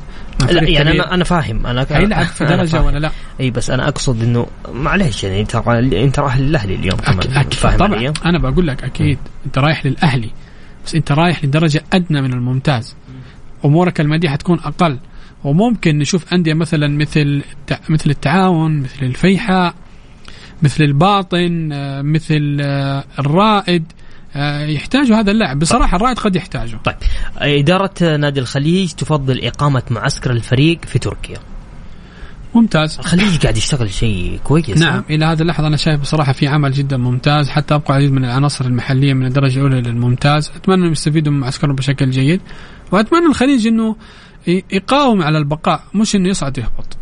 [0.52, 0.92] لا يعني.
[0.92, 2.86] أنا أنا فاهم أنا حيلعب في فاهم.
[2.86, 7.22] ولا لا؟ إي بس أنا أقصد إنه معلش يعني ترى أنت رايح للأهلي اليوم كمان
[7.22, 10.30] أك- أكيد فاهم طبعا علي؟ أنا بقول لك أكيد أنت رايح للأهلي
[10.86, 12.96] بس أنت رايح لدرجة أدنى من الممتاز.
[13.66, 14.98] أمورك المادية حتكون أقل
[15.44, 17.42] وممكن نشوف أندية مثلا مثل
[17.90, 19.74] مثل التعاون مثل الفيحاء
[20.64, 23.84] مثل الباطن آه، مثل آه، الرائد
[24.36, 26.78] آه، يحتاجوا هذا اللاعب بصراحة الرائد قد يحتاجه.
[26.86, 26.96] طيب.
[27.38, 31.38] إدارة نادي الخليج تفضل إقامة معسكر الفريق في تركيا.
[32.56, 33.00] ممتاز.
[33.00, 36.98] الخليج قاعد يشتغل شيء كويس نعم إلى هذه اللحظة أنا شايف بصراحة في عمل جدا
[36.98, 41.40] ممتاز حتى أبقى عديد من العناصر المحلية من الدرجة الأولى للممتاز أتمنى انهم يستفيدوا من
[41.40, 42.42] معسكرهم بشكل جيد.
[42.92, 43.96] وأتمنى الخليج إنه
[44.48, 46.99] يقاوم على البقاء مش إنه يصعد يهبط.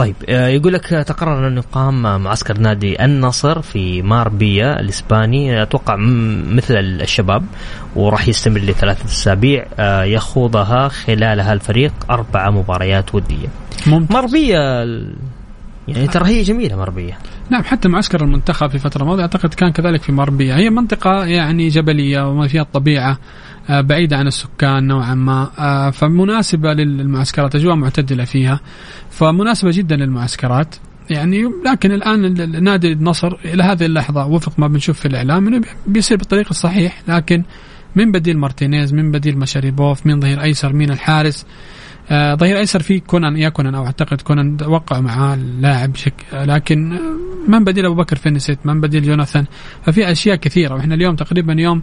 [0.00, 5.62] طيب آه، يقول لك تقرر أن يقام معسكر نادي النصر في ماربيا الإسباني.
[5.62, 7.44] أتوقع مثل الشباب
[7.96, 13.48] وراح يستمر لثلاثة أسابيع آه، يخوضها خلالها الفريق أربع مباريات ودية.
[13.86, 14.16] ممتاز.
[14.16, 14.86] ماربيا
[15.88, 17.18] يعني ترى هي جميلة ماربيا.
[17.50, 21.68] نعم حتى معسكر المنتخب في فتره ماضيه أعتقد كان كذلك في ماربيا هي منطقة يعني
[21.68, 23.18] جبلية وما فيها الطبيعة.
[23.70, 25.50] آه، بعيدة عن السكان نوعا ما.
[25.58, 28.60] آه، فمناسبة للمعسكرات أجواء معتدلة فيها.
[29.10, 30.74] فمناسبة جدا للمعسكرات.
[31.10, 35.46] يعني لكن الآن ال- ال- نادي النصر إلى هذه اللحظة وفق ما بنشوف في الإعلام
[35.46, 37.02] إنه بي- بيصير بالطريق الصحيح.
[37.08, 37.42] لكن
[37.96, 41.46] من بديل مارتينيز من بديل مشاريبوف من ظهير أيسر مين الحارس
[42.12, 46.98] ظهير أيسر في كونان يا كونان أو أعتقد كونان وقع معاه اللاعب شك لكن آه،
[47.48, 49.44] من بديل أبو بكر فينيسيت من بديل جوناثان.
[49.82, 51.82] ففي أشياء كثيرة وإحنا اليوم تقريبا يوم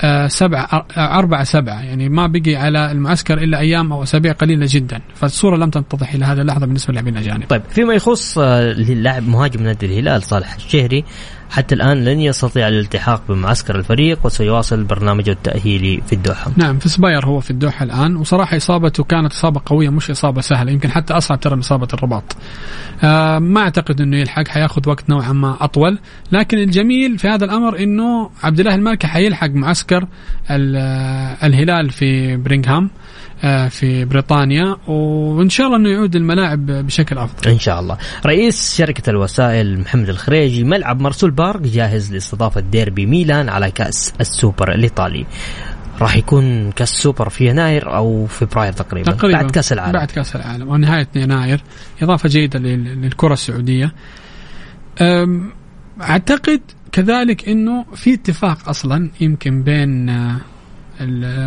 [0.00, 4.32] آه، سبعة أر- آه، أربعة سبعة يعني ما بقي على المعسكر إلا أيام أو أسابيع
[4.32, 5.00] قليلة جدا.
[5.14, 7.44] فالصورة لم تتضح إلى هذه اللحظة بالنسبة للاعبين الأجانب.
[7.48, 11.04] طيب فيما يخص آه، اللاعب مهاجم نادي الهلال صالح الشهري
[11.54, 16.50] حتى الآن لن يستطيع الالتحاق بمعسكر الفريق وسيواصل برنامجه التأهيلي في الدوحة.
[16.56, 18.16] نعم في أسباير هو في الدوحة الآن.
[18.16, 20.72] وصراحة إصابته كانت إصابة قوية مش إصابة سهلة.
[20.72, 22.36] يمكن حتى أصعب ترى من إصابة الرباط.
[23.04, 25.98] آه ما أعتقد أنه يلحق حياخذ وقت نوعا ما أطول.
[26.32, 30.06] لكن الجميل في هذا الأمر أنه عبد الله المالكي حيلحق معسكر
[30.50, 32.90] آه، الهلال في برمنغهام.
[33.68, 37.50] في بريطانيا وإن شاء الله أنه يعود الملاعب بشكل أفضل.
[37.50, 37.98] إن شاء الله.
[38.26, 44.72] رئيس شركة الوسائل محمد الخريجي ملعب مرسول بارك جاهز لاستضافة ديربي ميلان على كأس السوبر
[44.74, 45.26] الإيطالي.
[46.00, 49.38] راح يكون كأس السوبر في يناير أو فبراير تقريبا, تقريبا.
[49.42, 49.92] بعد كأس العالم.
[49.92, 51.60] بعد كأس العالم ونهاية يناير.
[52.02, 53.92] إضافة جيدة لل- للكرة السعودية.
[56.02, 56.60] أعتقد
[56.92, 60.36] كذلك إنه في اتفاق أصلا يمكن بين آه،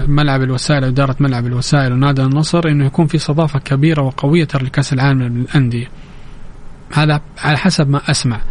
[0.07, 4.93] ملعب الوسائل إدارة ملعب الوسائل ونادي النصر إنه يكون في استضافه كبيرة وقوية ترى لكأس
[4.93, 5.87] العالم للأندية
[6.93, 8.41] هذا على حسب ما أسمع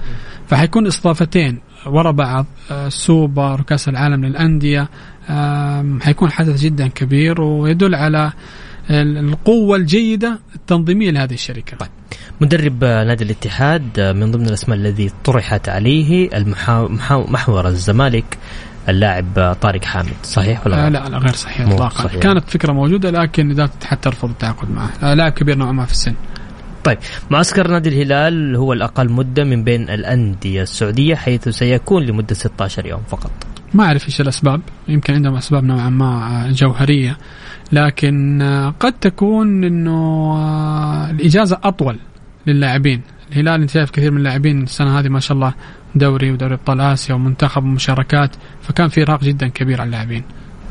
[0.48, 4.88] فحيكون استضافتين ورا بعض آه، سوبر وكاس العالم للأندية
[5.30, 8.32] آم، حيكون حدث جدا كبير ويدل على
[8.90, 11.88] ال- القوة الجيدة التنظيمية لهذه الشركة طيب.
[12.40, 16.30] مدرب آه، نادي الاتحاد آه، من ضمن الأسماء الذي طرحت عليه.
[17.10, 18.38] محور الزمالك
[18.88, 20.12] اللاعب طارق حامد.
[20.22, 22.08] صحيح ولا آه؟ لا لا غير صحيح اطلاقا.
[22.18, 24.90] كانت فكرة موجودة لكن اداره الاتحاد ترفض التعاقد معه.
[25.02, 26.14] آه لاعب كبير نوعا ما في السن.
[26.84, 26.98] طيب
[27.30, 33.02] معسكر نادي الهلال هو الأقل مدة من بين الأندية السعودية حيث سيكون لمدة 16 يوم
[33.08, 33.30] فقط.
[33.74, 34.60] ما أعرف إيش الأسباب.
[34.88, 37.16] يمكن عندهم أسباب نوعا ما آه، جوهرية.
[37.72, 38.42] لكن
[38.80, 39.90] قد تكون إنه
[40.36, 41.98] آه، الإجازة أطول
[42.46, 43.00] للاعبين.
[43.32, 45.54] الهلال انت شايف كثير من اللاعبين السنة هذه ما شاء الله
[45.94, 50.24] دوري ودوري أبطال آسيا ومنتخب ومشاركات فكان في ارهاق جدا كبير على اللاعبين.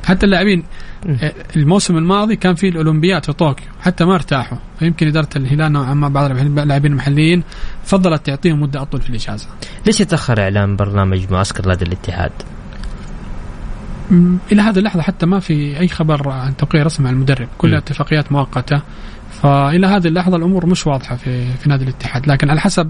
[0.06, 0.64] حتى اللاعبين
[1.08, 4.58] آه، الموسم الماضي كان في الاولمبياد في طوكيو حتى ما ارتاحوا.
[4.80, 7.44] فيمكن إدارة الهلال نوعا ما بعض اللاعبين المحليين
[7.84, 9.48] فضلت تعطيهم مدة أطول في الإجازة.
[9.86, 12.32] ليش يتأخر إعلان برنامج معسكر نادي الاتحاد؟
[14.52, 18.32] إلى هذه اللحظة حتى ما في أي خبر عن توقيع رسمي عن المدرب، كلها اتفاقيات
[18.32, 18.82] مؤقتة.
[19.42, 22.90] فإلى هذه اللحظة الأمور مش واضحة في في نادي الاتحاد، لكن على حسب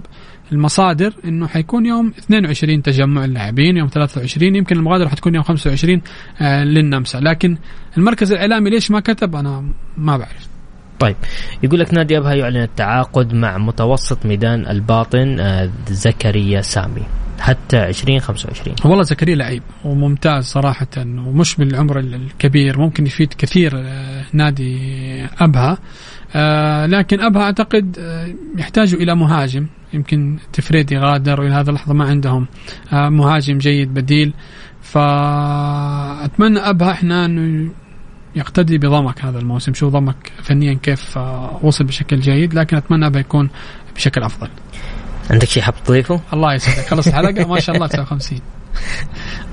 [0.52, 6.02] المصادر إنه حيكون يوم 22 تجمع اللاعبين يوم 23 يمكن المغادرة حتكون يوم 25
[6.41, 7.18] آه للنمسا.
[7.18, 7.58] لكن
[7.98, 9.64] المركز الإعلامي ليش ما كتب؟ أنا
[9.98, 10.48] ما بعرف.
[11.00, 11.16] طيب
[11.64, 17.04] يقول لك نادي أبها يعلن التعاقد مع متوسط ميدان الباطن آه زكريا سامي.
[17.39, 24.80] حتى 2025 والله زكريا لعيب وممتاز صراحة ومش بالعمر الكبير ممكن يفيد كثير آه، نادي
[25.39, 25.78] أبها.
[26.36, 28.28] آه لكن أبها أعتقد آه
[28.58, 29.68] يحتاج إلى مهاجم.
[29.94, 32.48] يمكن تفريدي غادر والى هذه اللحظة ما عندهم
[32.94, 34.34] آه، مهاجم جيد بديل.
[34.82, 37.72] فأتمنى أبها إحنا انه
[38.36, 39.74] يقتدي بضمك هذا الموسم.
[39.74, 43.50] شوف ضمك فنيا كيف آه، وصل بشكل جيد لكن أتمنى أبها يكون
[43.96, 44.48] بشكل أفضل.
[45.30, 46.88] عندك شيء حاب تضيفه؟ الله يسعدك.
[46.88, 48.40] خلص الحلقة؟ ما شاء الله 59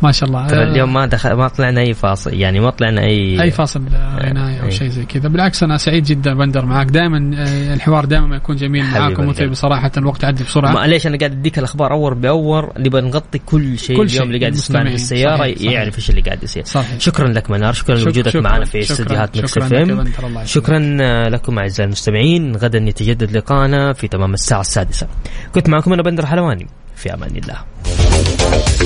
[0.03, 0.47] ما شاء الله.
[0.47, 3.83] ترى اليوم ما دخل ما طلعنا أي فاصل يعني ما طلعنا اي أي فاصل
[4.23, 5.29] غنائي أو شيء زي كذا.
[5.29, 9.93] بالعكس أنا سعيد جدا بندر معك دائما آه، الحوار دائما يكون جميل معك ومثير بصراحة
[9.97, 10.73] الوقت عدي بسرعة.
[10.73, 14.39] معليش أنا قاعد أديك الأخبار hour by hour نبغى نغطي كل شيء كل اليوم اللي
[14.39, 15.73] قاعد يسمعنا في السياره صحيح صحيح.
[15.73, 16.65] يعرف إيش اللي قاعد يصير.
[16.99, 17.73] شكرا لك منار.
[17.73, 20.05] شكرا لوجودك معنا في استديوهات مكس إف إم.
[20.45, 20.79] شكرا
[21.29, 22.57] لكم أعزائي المستمعين.
[22.57, 25.07] غدا يتجدد لقاءنا في تمام الساعة السادسة.
[25.55, 26.67] كنت معكم أنا بندر حلواني.
[26.97, 27.57] في أمان الله.